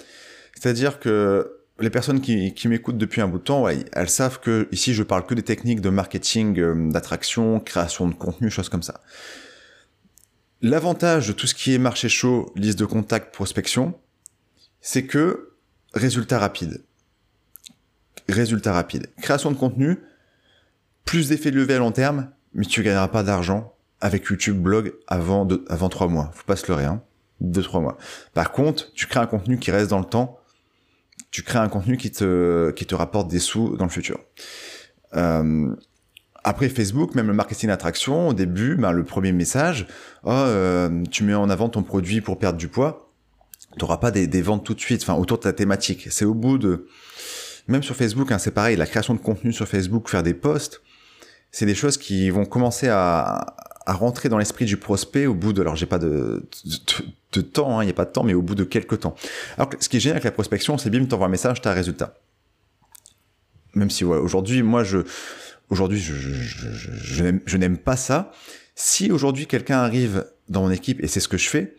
C'est-à-dire 0.55 0.99
que 0.99 1.53
les 1.79 1.91
personnes 1.91 2.21
qui, 2.21 2.67
m'écoutent 2.67 2.97
depuis 2.97 3.21
un 3.21 3.27
bout 3.27 3.37
de 3.37 3.43
temps, 3.43 3.67
elles 3.67 4.09
savent 4.09 4.39
que 4.39 4.67
ici 4.71 4.95
je 4.95 5.03
parle 5.03 5.27
que 5.27 5.35
des 5.35 5.43
techniques 5.43 5.81
de 5.81 5.89
marketing, 5.89 6.59
euh, 6.59 6.89
d'attraction, 6.91 7.59
création 7.59 8.07
de 8.07 8.15
contenu, 8.15 8.49
choses 8.49 8.69
comme 8.69 8.81
ça. 8.81 9.01
L'avantage 10.63 11.27
de 11.27 11.33
tout 11.33 11.45
ce 11.45 11.53
qui 11.53 11.75
est 11.75 11.77
marché 11.77 12.09
chaud, 12.09 12.51
liste 12.55 12.79
de 12.79 12.85
contacts, 12.85 13.31
prospection, 13.31 13.93
c'est 14.81 15.05
que 15.05 15.56
résultat 15.97 16.39
rapide. 16.39 16.83
Résultat 18.29 18.73
rapide. 18.73 19.07
Création 19.21 19.51
de 19.51 19.57
contenu, 19.57 19.99
plus 21.05 21.29
d'effets 21.29 21.51
de 21.51 21.57
levée 21.57 21.75
à 21.75 21.79
long 21.79 21.91
terme, 21.91 22.29
mais 22.53 22.65
tu 22.65 22.83
gagneras 22.83 23.07
pas 23.07 23.23
d'argent 23.23 23.73
avec 24.01 24.25
YouTube 24.25 24.57
blog 24.61 24.93
avant 25.07 25.45
deux, 25.45 25.65
avant 25.69 25.89
trois 25.89 26.07
mois. 26.07 26.31
Faut 26.33 26.45
pas 26.45 26.55
se 26.55 26.67
leurrer, 26.67 26.85
hein. 26.85 27.01
Deux, 27.39 27.61
trois 27.61 27.81
mois. 27.81 27.97
Par 28.33 28.51
contre, 28.51 28.91
tu 28.93 29.05
crées 29.05 29.19
un 29.19 29.27
contenu 29.27 29.59
qui 29.59 29.69
reste 29.71 29.89
dans 29.91 29.99
le 29.99 30.05
temps. 30.05 30.39
Tu 31.29 31.43
crées 31.43 31.59
un 31.59 31.69
contenu 31.69 31.97
qui 31.97 32.11
te, 32.11 32.95
rapporte 32.95 33.27
des 33.27 33.39
sous 33.39 33.77
dans 33.77 33.85
le 33.85 33.91
futur. 33.91 34.19
Euh, 35.15 35.75
après 36.43 36.69
Facebook, 36.69 37.13
même 37.13 37.27
le 37.27 37.33
marketing 37.33 37.69
d'attraction, 37.69 38.29
au 38.29 38.33
début, 38.33 38.75
ben, 38.75 38.91
le 38.91 39.03
premier 39.03 39.33
message, 39.33 39.87
oh, 40.23 40.31
euh, 40.31 41.03
tu 41.11 41.23
mets 41.23 41.33
en 41.35 41.49
avant 41.49 41.69
ton 41.69 41.83
produit 41.83 42.21
pour 42.21 42.39
perdre 42.39 42.57
du 42.57 42.69
poids, 42.69 43.06
tu 43.77 43.83
n'auras 43.83 43.97
pas 43.97 44.11
des, 44.11 44.41
ventes 44.41 44.65
tout 44.65 44.73
de 44.73 44.79
suite, 44.79 45.01
enfin 45.03 45.15
autour 45.15 45.37
de 45.37 45.43
ta 45.43 45.53
thématique. 45.53 46.07
C'est 46.09 46.25
au 46.25 46.33
bout 46.33 46.57
de, 46.57 46.87
même 47.67 47.83
sur 47.83 47.95
Facebook, 47.95 48.31
hein, 48.31 48.37
c'est 48.37 48.51
pareil, 48.51 48.75
la 48.75 48.85
création 48.85 49.13
de 49.13 49.19
contenu 49.19 49.53
sur 49.53 49.67
Facebook, 49.67 50.09
faire 50.09 50.23
des 50.23 50.33
posts, 50.33 50.81
c'est 51.51 51.65
des 51.65 51.75
choses 51.75 51.97
qui 51.97 52.29
vont 52.29 52.45
commencer 52.45 52.89
à, 52.89 53.55
à 53.85 53.93
rentrer 53.93 54.29
dans 54.29 54.37
l'esprit 54.37 54.65
du 54.65 54.77
prospect 54.77 55.25
au 55.25 55.33
bout 55.33 55.53
de, 55.53 55.61
alors 55.61 55.75
j'ai 55.75 55.85
pas 55.85 55.99
de, 55.99 56.45
de, 57.33 57.41
temps, 57.41 57.79
hein, 57.79 57.83
il 57.83 57.85
n'y 57.85 57.91
a 57.91 57.95
pas 57.95 58.05
de 58.05 58.11
temps, 58.11 58.23
mais 58.23 58.33
au 58.33 58.41
bout 58.41 58.55
de 58.55 58.63
quelques 58.63 58.99
temps. 58.99 59.15
Alors 59.57 59.69
ce 59.79 59.87
qui 59.87 59.97
est 59.97 59.99
génial 59.99 60.15
avec 60.15 60.25
la 60.25 60.31
prospection, 60.31 60.77
c'est 60.77 60.89
bim, 60.89 61.05
t'envoies 61.05 61.27
un 61.27 61.29
message, 61.29 61.61
t'as 61.61 61.71
un 61.71 61.75
résultat. 61.75 62.15
Même 63.75 63.89
si 63.89 64.03
ouais, 64.03 64.17
aujourd'hui, 64.17 64.63
moi 64.63 64.83
je 64.83 65.03
Aujourd'hui, 65.69 65.99
je, 65.99 66.13
je, 66.13 67.57
n'aime 67.57 67.77
pas 67.77 67.97
ça. 67.97 68.31
Si 68.75 69.11
aujourd'hui 69.11 69.47
quelqu'un 69.47 69.79
arrive 69.79 70.25
dans 70.47 70.61
mon 70.61 70.71
équipe, 70.71 71.03
et 71.03 71.07
c'est 71.07 71.19
ce 71.19 71.27
que 71.27 71.37
je 71.37 71.49
fais, 71.49 71.75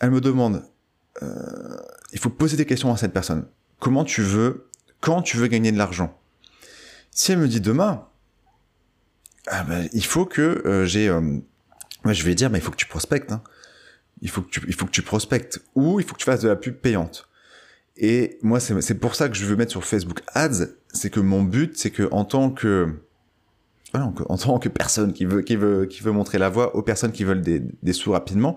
elle 0.00 0.10
me 0.10 0.20
demande, 0.20 0.62
il 2.12 2.18
faut 2.18 2.30
poser 2.30 2.56
des 2.56 2.66
questions 2.66 2.92
à 2.92 2.96
cette 2.96 3.12
personne. 3.12 3.46
Comment 3.78 4.04
tu 4.04 4.22
veux, 4.22 4.68
quand 5.00 5.22
tu 5.22 5.36
veux 5.36 5.46
gagner 5.46 5.72
de 5.72 5.78
l'argent? 5.78 6.18
Si 7.10 7.32
elle 7.32 7.38
me 7.38 7.48
dit 7.48 7.60
demain, 7.60 8.06
ah 9.46 9.64
ben, 9.64 9.88
il 9.92 10.04
faut 10.04 10.26
que 10.26 10.62
euh, 10.66 10.84
j'ai... 10.84 11.08
Euh, 11.08 11.38
je 12.04 12.22
vais 12.22 12.34
dire, 12.34 12.50
mais 12.50 12.58
il 12.58 12.60
faut 12.60 12.70
que 12.70 12.76
tu 12.76 12.86
prospectes. 12.86 13.32
Hein. 13.32 13.42
Il, 14.22 14.30
faut 14.30 14.42
que 14.42 14.48
tu, 14.48 14.62
il 14.68 14.74
faut 14.74 14.86
que 14.86 14.92
tu 14.92 15.02
prospectes. 15.02 15.60
Ou 15.74 15.98
il 15.98 16.06
faut 16.06 16.14
que 16.14 16.20
tu 16.20 16.24
fasses 16.24 16.42
de 16.42 16.48
la 16.48 16.56
pub 16.56 16.74
payante. 16.76 17.28
Et 17.96 18.38
moi, 18.42 18.60
c'est 18.60 18.98
pour 18.98 19.14
ça 19.14 19.28
que 19.28 19.34
je 19.34 19.44
veux 19.44 19.56
mettre 19.56 19.72
sur 19.72 19.84
Facebook 19.84 20.20
Ads, 20.34 20.66
c'est 20.92 21.10
que 21.10 21.20
mon 21.20 21.42
but, 21.42 21.76
c'est 21.76 21.90
que 21.90 22.08
en 22.12 22.24
tant 22.24 22.50
que 22.50 22.88
en 23.94 24.36
tant 24.36 24.58
que 24.58 24.68
personne 24.68 25.14
qui 25.14 25.24
veut, 25.24 25.40
qui 25.40 25.56
veut, 25.56 25.86
qui 25.86 26.02
veut 26.02 26.12
montrer 26.12 26.36
la 26.36 26.50
voie 26.50 26.76
aux 26.76 26.82
personnes 26.82 27.12
qui 27.12 27.24
veulent 27.24 27.40
des, 27.40 27.62
des 27.82 27.92
sous 27.94 28.12
rapidement, 28.12 28.56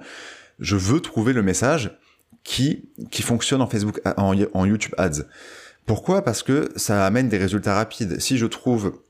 je 0.60 0.76
veux 0.76 1.00
trouver 1.00 1.32
le 1.32 1.42
message 1.42 1.98
qui, 2.44 2.90
qui 3.12 3.22
fonctionne 3.22 3.62
en 3.62 3.68
Facebook, 3.68 4.02
en, 4.18 4.36
en 4.54 4.66
YouTube 4.66 4.94
Ads. 4.98 5.24
Pourquoi? 5.86 6.24
Parce 6.24 6.44
que 6.44 6.70
ça 6.76 7.06
amène 7.06 7.30
des 7.30 7.38
résultats 7.38 7.76
rapides. 7.76 8.20
Si 8.20 8.38
je 8.38 8.46
trouve 8.46 9.02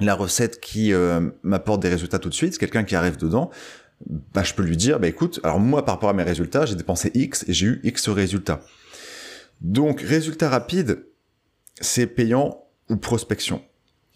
la 0.00 0.14
recette 0.14 0.60
qui 0.60 0.92
euh, 0.92 1.30
m'apporte 1.42 1.80
des 1.80 1.88
résultats 1.88 2.18
tout 2.18 2.28
de 2.28 2.34
suite, 2.34 2.58
quelqu'un 2.58 2.84
qui 2.84 2.94
arrive 2.96 3.16
dedans, 3.16 3.50
bah, 4.06 4.42
je 4.42 4.54
peux 4.54 4.62
lui 4.62 4.76
dire, 4.76 4.98
bah, 5.00 5.08
écoute, 5.08 5.40
alors 5.42 5.60
moi, 5.60 5.84
par 5.84 5.94
rapport 5.94 6.10
à 6.10 6.12
mes 6.12 6.22
résultats, 6.22 6.66
j'ai 6.66 6.74
dépensé 6.74 7.10
X 7.14 7.44
et 7.48 7.52
j'ai 7.52 7.66
eu 7.66 7.80
X 7.84 8.08
résultats. 8.08 8.60
Donc, 9.60 10.00
résultat 10.00 10.48
rapide, 10.48 11.06
c'est 11.80 12.06
payant 12.06 12.64
ou 12.90 12.96
prospection. 12.96 13.62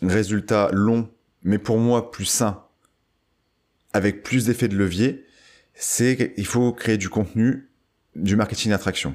Résultat 0.03 0.71
long, 0.73 1.09
mais 1.43 1.59
pour 1.59 1.79
moi 1.79 2.11
plus 2.11 2.25
sain, 2.25 2.65
avec 3.93 4.23
plus 4.23 4.47
d'effets 4.47 4.69
de 4.69 4.77
levier, 4.77 5.25
c'est 5.75 6.35
qu'il 6.35 6.47
faut 6.47 6.73
créer 6.73 6.99
du 6.99 7.09
contenu, 7.09 7.71
du 8.16 8.37
marketing 8.37 8.70
d'attraction. 8.70 9.14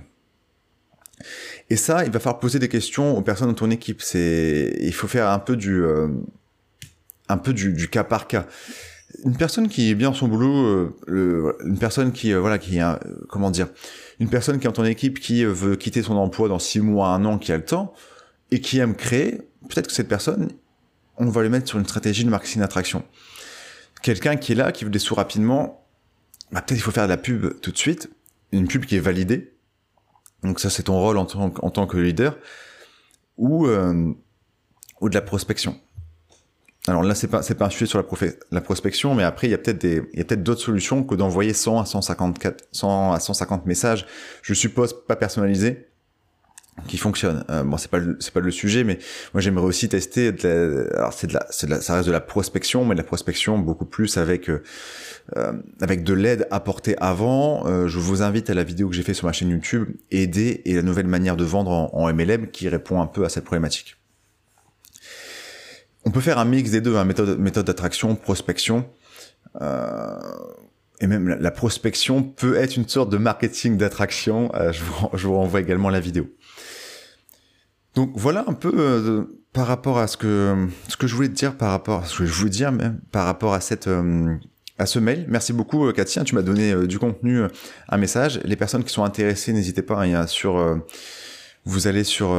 Et 1.69 1.75
ça, 1.75 2.03
il 2.05 2.11
va 2.11 2.19
falloir 2.19 2.39
poser 2.39 2.59
des 2.59 2.69
questions 2.69 3.17
aux 3.17 3.21
personnes 3.21 3.49
dans 3.49 3.53
ton 3.53 3.71
équipe. 3.71 4.01
C'est, 4.01 4.75
il 4.81 4.93
faut 4.93 5.07
faire 5.07 5.29
un 5.29 5.39
peu 5.39 5.55
du, 5.55 5.83
euh, 5.83 6.07
un 7.29 7.37
peu 7.37 7.53
du, 7.53 7.89
cas 7.89 8.03
par 8.03 8.27
cas. 8.27 8.45
Une 9.25 9.35
personne 9.35 9.67
qui 9.67 9.89
est 9.89 9.95
bien 9.95 10.13
son 10.13 10.27
boulot, 10.27 10.65
euh, 11.07 11.57
une 11.65 11.77
personne 11.77 12.11
qui, 12.11 12.33
euh, 12.33 12.39
voilà, 12.39 12.57
qui, 12.57 12.79
comment 13.29 13.51
dire, 13.51 13.67
une 14.19 14.29
personne 14.29 14.59
qui 14.59 14.65
est 14.65 14.69
dans 14.69 14.73
ton 14.73 14.85
équipe 14.85 15.19
qui 15.19 15.43
veut 15.43 15.75
quitter 15.75 16.01
son 16.01 16.15
emploi 16.15 16.47
dans 16.47 16.59
six 16.59 16.79
mois, 16.79 17.09
un 17.09 17.25
an, 17.25 17.37
qui 17.37 17.51
a 17.51 17.57
le 17.57 17.65
temps 17.65 17.93
et 18.51 18.59
qui 18.59 18.79
aime 18.79 18.95
créer, 18.95 19.37
peut-être 19.69 19.87
que 19.87 19.93
cette 19.93 20.09
personne, 20.09 20.51
on 21.17 21.29
va 21.29 21.41
le 21.41 21.49
mettre 21.49 21.67
sur 21.67 21.79
une 21.79 21.85
stratégie 21.85 22.25
de 22.25 22.29
marketing 22.29 22.61
d'attraction. 22.61 23.03
Quelqu'un 24.01 24.35
qui 24.35 24.51
est 24.51 24.55
là, 24.55 24.71
qui 24.71 24.83
veut 24.83 24.89
des 24.89 24.99
sous 24.99 25.15
rapidement, 25.15 25.85
bah, 26.51 26.61
peut-être 26.61 26.79
il 26.79 26.81
faut 26.81 26.91
faire 26.91 27.05
de 27.05 27.09
la 27.09 27.17
pub 27.17 27.59
tout 27.61 27.71
de 27.71 27.77
suite, 27.77 28.09
une 28.51 28.67
pub 28.67 28.85
qui 28.85 28.95
est 28.95 28.99
validée. 28.99 29.53
Donc 30.43 30.59
ça, 30.59 30.69
c'est 30.69 30.83
ton 30.83 30.99
rôle 30.99 31.17
en 31.17 31.25
tant, 31.25 31.87
que 31.87 31.97
leader, 31.97 32.37
ou, 33.37 33.67
euh, 33.67 34.13
ou 34.99 35.09
de 35.09 35.13
la 35.13 35.21
prospection. 35.21 35.79
Alors 36.87 37.03
là, 37.03 37.13
c'est 37.13 37.27
pas 37.27 37.43
c'est 37.43 37.53
pas 37.53 37.65
un 37.65 37.69
sujet 37.69 37.85
sur 37.85 37.99
la, 37.99 38.27
la 38.49 38.61
prospection, 38.61 39.13
mais 39.13 39.21
après 39.21 39.47
il 39.47 39.51
y 39.51 39.53
a 39.53 39.59
peut-être 39.59 39.79
des 39.79 40.01
il 40.13 40.17
y 40.17 40.21
a 40.21 40.25
peut-être 40.25 40.41
d'autres 40.41 40.61
solutions 40.61 41.03
que 41.03 41.13
d'envoyer 41.13 41.53
100 41.53 41.79
à 41.79 41.85
154 41.85 42.69
100 42.71 43.13
à 43.13 43.19
150 43.19 43.67
messages. 43.67 44.07
Je 44.41 44.55
suppose 44.55 45.05
pas 45.05 45.15
personnalisés, 45.15 45.90
qui 46.87 46.97
fonctionne. 46.97 47.43
Euh, 47.49 47.63
bon, 47.63 47.77
c'est 47.77 47.91
pas 47.91 47.99
c'est 48.19 48.33
pas 48.33 48.39
le 48.39 48.51
sujet, 48.51 48.83
mais 48.83 48.97
moi 49.33 49.41
j'aimerais 49.41 49.65
aussi 49.65 49.89
tester. 49.89 50.31
De 50.31 50.47
la, 50.47 50.97
alors 50.97 51.13
c'est 51.13 51.27
de 51.27 51.33
la, 51.33 51.45
c'est 51.49 51.67
de 51.67 51.71
la, 51.71 51.81
ça 51.81 51.95
reste 51.95 52.07
de 52.07 52.11
la 52.11 52.21
prospection, 52.21 52.85
mais 52.85 52.95
de 52.95 52.99
la 52.99 53.05
prospection 53.05 53.57
beaucoup 53.59 53.85
plus 53.85 54.17
avec 54.17 54.49
euh, 54.49 54.63
euh 55.35 55.53
avec 55.81 56.03
de 56.03 56.13
l'aide 56.13 56.47
apportée 56.49 56.95
avant. 56.99 57.67
Euh, 57.67 57.87
je 57.87 57.99
vous 57.99 58.21
invite 58.21 58.49
à 58.49 58.53
la 58.53 58.63
vidéo 58.63 58.89
que 58.89 58.95
j'ai 58.95 59.03
fait 59.03 59.13
sur 59.13 59.27
ma 59.27 59.33
chaîne 59.33 59.49
YouTube, 59.49 59.89
aider 60.11 60.61
et 60.65 60.75
la 60.75 60.81
nouvelle 60.81 61.07
manière 61.07 61.35
de 61.35 61.43
vendre 61.43 61.71
en, 61.71 61.91
en, 61.93 62.13
MLM, 62.13 62.47
qui 62.47 62.67
répond 62.69 63.01
un 63.01 63.07
peu 63.07 63.25
à 63.25 63.29
cette 63.29 63.43
problématique. 63.43 63.97
On 66.05 66.11
peut 66.11 66.21
faire 66.21 66.39
un 66.39 66.45
mix 66.45 66.71
des 66.71 66.81
deux, 66.81 66.95
hein, 66.95 67.05
méthode 67.05 67.37
méthode 67.37 67.65
d'attraction, 67.65 68.15
prospection. 68.15 68.89
Euh, 69.61 70.17
et 71.01 71.07
même 71.07 71.27
la, 71.27 71.35
la, 71.35 71.51
prospection 71.51 72.23
peut 72.23 72.55
être 72.55 72.77
une 72.77 72.87
sorte 72.87 73.09
de 73.09 73.17
marketing 73.17 73.75
d'attraction. 73.75 74.51
je, 74.71 74.83
vous, 74.83 75.09
je 75.13 75.27
vous 75.27 75.35
renvoie 75.35 75.59
également 75.59 75.89
la 75.89 75.99
vidéo. 75.99 76.27
Donc 77.95 78.11
voilà 78.15 78.45
un 78.47 78.53
peu 78.53 78.71
euh, 78.73 79.41
par 79.53 79.67
rapport 79.67 79.99
à 79.99 80.07
ce 80.07 80.17
que 80.17 80.67
ce 80.87 80.97
que 80.97 81.07
je 81.07 81.15
voulais 81.15 81.27
te 81.27 81.33
dire 81.33 81.57
par 81.57 81.71
rapport 81.71 82.03
à 82.03 82.05
ce 82.05 82.19
que 82.19 82.25
je 82.25 82.33
voulais 82.33 82.49
dire 82.49 82.71
même 82.71 82.99
par 83.11 83.25
rapport 83.25 83.53
à 83.53 83.61
cette 83.61 83.87
euh, 83.87 84.35
à 84.77 84.85
ce 84.85 84.99
mail. 84.99 85.25
Merci 85.27 85.53
beaucoup 85.53 85.87
euh, 85.87 85.91
Katia, 85.91 86.23
tu 86.23 86.35
m'as 86.35 86.41
donné 86.41 86.71
euh, 86.71 86.87
du 86.87 86.99
contenu, 86.99 87.41
un 87.89 87.97
message. 87.97 88.39
Les 88.43 88.55
personnes 88.55 88.83
qui 88.83 88.93
sont 88.93 89.03
intéressées, 89.03 89.53
n'hésitez 89.53 89.81
pas. 89.81 90.01
Hein, 90.03 90.27
sur 90.27 90.81
vous 91.65 91.87
allez 91.87 92.03
sur 92.03 92.35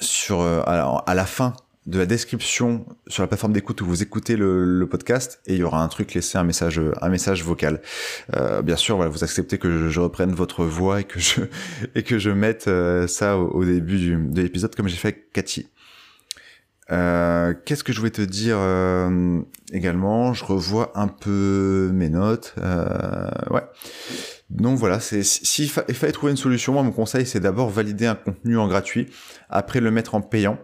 sur 0.00 0.42
à 0.42 1.14
la 1.14 1.26
fin 1.26 1.54
de 1.88 1.98
la 1.98 2.06
description 2.06 2.84
sur 3.06 3.22
la 3.22 3.26
plateforme 3.26 3.54
d'écoute 3.54 3.80
où 3.80 3.86
vous 3.86 4.02
écoutez 4.02 4.36
le, 4.36 4.86
podcast 4.90 5.40
et 5.46 5.54
il 5.54 5.58
y 5.58 5.62
aura 5.62 5.82
un 5.82 5.88
truc 5.88 6.14
laissé 6.14 6.38
un 6.38 6.44
message 6.44 6.80
un 7.00 7.08
message 7.08 7.42
vocal. 7.42 7.80
Euh, 8.36 8.62
bien 8.62 8.76
sûr, 8.76 8.96
voilà, 8.96 9.10
vous 9.10 9.24
acceptez 9.24 9.58
que 9.58 9.88
je, 9.88 10.00
reprenne 10.00 10.32
votre 10.32 10.64
voix 10.64 11.00
et 11.00 11.04
que 11.04 11.18
je 11.18 11.40
et 11.94 12.02
que 12.02 12.18
je 12.18 12.30
mette 12.30 12.68
euh, 12.68 13.06
ça 13.06 13.38
au, 13.38 13.48
au, 13.48 13.64
début 13.64 13.98
du, 13.98 14.16
de 14.16 14.42
l'épisode 14.42 14.74
comme 14.74 14.88
j'ai 14.88 14.96
fait 14.96 15.08
avec 15.08 15.32
Cathy. 15.32 15.68
Euh, 16.90 17.54
Qu'est-ce 17.64 17.84
que 17.84 17.92
je 17.92 17.98
voulais 17.98 18.10
te 18.10 18.22
dire 18.22 18.56
euh, 18.58 19.40
également? 19.72 20.32
Je 20.32 20.44
revois 20.44 20.92
un 20.94 21.08
peu 21.08 21.90
mes 21.92 22.08
notes. 22.08 22.54
Euh, 22.58 23.28
ouais. 23.50 23.62
Donc 24.50 24.78
voilà, 24.78 24.98
c'est 24.98 25.22
s'il 25.22 25.68
fa 25.68 25.82
fallait 25.82 26.12
trouver 26.12 26.32
une 26.32 26.38
solution, 26.38 26.72
moi 26.72 26.82
mon 26.82 26.90
conseil 26.90 27.26
c'est 27.26 27.40
d'abord 27.40 27.68
valider 27.68 28.06
un 28.06 28.14
contenu 28.14 28.56
en 28.56 28.66
gratuit, 28.66 29.06
après 29.50 29.80
le 29.80 29.90
mettre 29.90 30.14
en 30.14 30.22
payant 30.22 30.58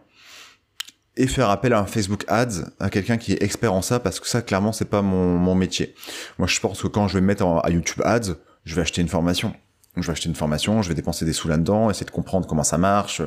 et 1.17 1.27
faire 1.27 1.51
appel 1.51 1.73
à 1.73 1.81
un 1.81 1.87
Facebook 1.87 2.25
Ads, 2.29 2.65
à 2.81 2.91
quelqu'un 2.91 3.17
qui 3.17 3.33
est 3.33 3.43
expert 3.43 3.73
en 3.73 3.83
ça, 3.83 4.01
parce 4.01 4.19
que 4.21 4.27
ça, 4.27 4.43
clairement, 4.43 4.73
c'est 4.73 4.85
pas 4.85 5.03
mon, 5.03 5.39
mon 5.39 5.55
métier. 5.55 5.95
Moi, 6.39 6.49
je 6.49 6.59
pense 6.61 6.83
que 6.83 6.89
quand 6.89 7.09
je 7.09 7.15
vais 7.15 7.21
me 7.21 7.27
mettre 7.27 7.47
en, 7.47 7.61
à 7.61 7.71
YouTube 7.71 8.03
Ads, 8.05 8.35
je 8.65 8.75
vais 8.75 8.83
acheter 8.83 9.01
une 9.01 9.09
formation. 9.09 9.55
Je 9.97 10.03
vais 10.03 10.11
acheter 10.11 10.29
une 10.29 10.35
formation, 10.35 10.83
je 10.83 10.89
vais 10.89 10.97
dépenser 10.97 11.25
des 11.25 11.33
sous 11.33 11.47
là-dedans, 11.47 11.89
essayer 11.89 12.07
de 12.07 12.11
comprendre 12.11 12.49
comment 12.49 12.65
ça 12.65 12.79
marche. 12.79 13.23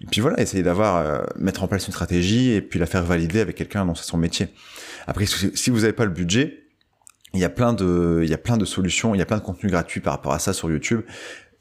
Et 0.00 0.06
puis 0.10 0.20
voilà, 0.20 0.40
essayer 0.40 0.64
d'avoir, 0.64 0.96
euh, 0.96 1.22
mettre 1.36 1.62
en 1.62 1.68
place 1.68 1.86
une 1.86 1.92
stratégie 1.92 2.50
et 2.50 2.62
puis 2.62 2.80
la 2.80 2.86
faire 2.86 3.04
valider 3.04 3.38
avec 3.38 3.54
quelqu'un 3.54 3.86
dont 3.86 3.94
c'est 3.94 4.06
son 4.06 4.18
métier. 4.18 4.48
Après, 5.06 5.26
si 5.26 5.70
vous 5.70 5.80
n'avez 5.80 5.92
pas 5.92 6.04
le 6.04 6.10
budget, 6.10 6.64
il 7.32 7.38
y 7.38 7.44
a 7.44 7.48
plein 7.48 7.72
de, 7.72 8.22
il 8.24 8.28
y 8.28 8.34
a 8.34 8.38
plein 8.38 8.56
de 8.56 8.64
solutions, 8.64 9.14
il 9.14 9.18
y 9.18 9.22
a 9.22 9.24
plein 9.26 9.38
de 9.38 9.42
contenus 9.42 9.70
gratuits 9.70 10.00
par 10.00 10.14
rapport 10.14 10.32
à 10.32 10.40
ça 10.40 10.52
sur 10.52 10.68
YouTube. 10.68 11.02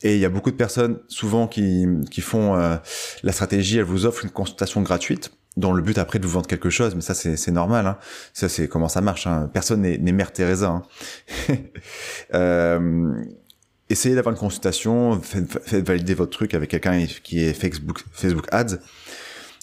Et 0.01 0.15
il 0.15 0.19
y 0.19 0.25
a 0.25 0.29
beaucoup 0.29 0.49
de 0.49 0.55
personnes, 0.55 0.99
souvent, 1.09 1.47
qui, 1.47 1.85
qui 2.09 2.21
font 2.21 2.55
euh, 2.55 2.77
la 3.21 3.31
stratégie, 3.31 3.77
elles 3.77 3.83
vous 3.83 4.07
offrent 4.07 4.23
une 4.23 4.31
consultation 4.31 4.81
gratuite 4.81 5.31
dans 5.59 5.73
le 5.73 5.81
but 5.81 5.97
après 5.97 6.19
de 6.19 6.25
vous 6.25 6.33
vendre 6.33 6.47
quelque 6.47 6.69
chose, 6.69 6.95
mais 6.95 7.01
ça 7.01 7.13
c'est 7.13 7.51
normal, 7.51 7.85
hein. 7.85 7.97
ça 8.33 8.49
c'est 8.49 8.67
comment 8.67 8.87
ça 8.87 9.01
marche, 9.01 9.27
hein. 9.27 9.49
personne 9.53 9.81
n'est 9.81 10.11
Mère 10.11 10.31
Teresa. 10.31 10.69
Hein. 10.69 10.83
euh, 12.33 13.13
essayez 13.89 14.15
d'avoir 14.15 14.33
une 14.33 14.39
consultation, 14.39 15.19
faites, 15.21 15.85
valider 15.85 16.13
votre 16.13 16.31
truc 16.31 16.53
avec 16.53 16.69
quelqu'un 16.69 17.05
qui 17.23 17.43
est 17.43 17.53
Facebook, 17.53 18.03
Facebook 18.13 18.47
Ads, 18.51 18.77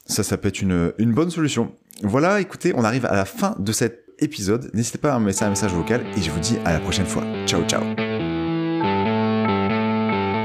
ça 0.06 0.22
ça 0.22 0.36
peut 0.36 0.48
être 0.48 0.60
une, 0.60 0.92
une 0.98 1.12
bonne 1.12 1.30
solution. 1.30 1.72
Voilà, 2.02 2.40
écoutez, 2.40 2.72
on 2.76 2.84
arrive 2.84 3.06
à 3.06 3.14
la 3.14 3.24
fin 3.24 3.56
de 3.58 3.72
cet 3.72 4.04
épisode, 4.18 4.70
n'hésitez 4.74 4.98
pas 4.98 5.14
à 5.14 5.18
me 5.18 5.26
laisser 5.26 5.44
un 5.44 5.50
message 5.50 5.72
vocal 5.72 6.04
et 6.16 6.22
je 6.22 6.30
vous 6.30 6.40
dis 6.40 6.58
à 6.64 6.72
la 6.72 6.80
prochaine 6.80 7.06
fois. 7.06 7.24
Ciao 7.46 7.62
ciao 7.66 7.82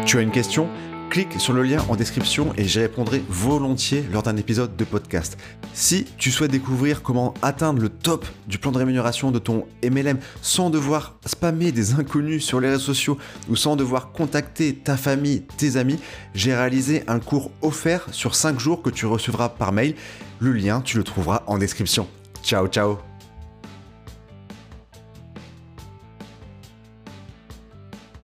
Tu 0.05 0.17
as 0.17 0.21
une 0.21 0.31
question? 0.31 0.69
Clique 1.11 1.41
sur 1.41 1.51
le 1.51 1.63
lien 1.63 1.83
en 1.89 1.97
description 1.97 2.53
et 2.55 2.63
j'y 2.63 2.79
répondrai 2.79 3.21
volontiers 3.27 4.05
lors 4.13 4.23
d'un 4.23 4.37
épisode 4.37 4.77
de 4.77 4.85
podcast. 4.85 5.37
Si 5.73 6.05
tu 6.17 6.31
souhaites 6.31 6.51
découvrir 6.51 7.03
comment 7.03 7.33
atteindre 7.41 7.81
le 7.81 7.89
top 7.89 8.25
du 8.47 8.57
plan 8.57 8.71
de 8.71 8.77
rémunération 8.77 9.29
de 9.29 9.37
ton 9.37 9.67
MLM 9.83 10.19
sans 10.41 10.69
devoir 10.69 11.17
spammer 11.25 11.73
des 11.73 11.95
inconnus 11.95 12.45
sur 12.45 12.61
les 12.61 12.69
réseaux 12.69 12.93
sociaux 12.93 13.17
ou 13.49 13.57
sans 13.57 13.75
devoir 13.75 14.13
contacter 14.13 14.73
ta 14.73 14.95
famille, 14.95 15.41
tes 15.57 15.75
amis, 15.75 15.99
j'ai 16.33 16.55
réalisé 16.55 17.03
un 17.07 17.19
cours 17.19 17.51
offert 17.61 18.07
sur 18.13 18.33
5 18.33 18.57
jours 18.57 18.81
que 18.81 18.89
tu 18.89 19.05
recevras 19.05 19.49
par 19.49 19.73
mail. 19.73 19.95
Le 20.39 20.53
lien, 20.53 20.79
tu 20.79 20.97
le 20.97 21.03
trouveras 21.03 21.43
en 21.45 21.57
description. 21.57 22.07
Ciao 22.41 22.67
ciao 22.67 23.10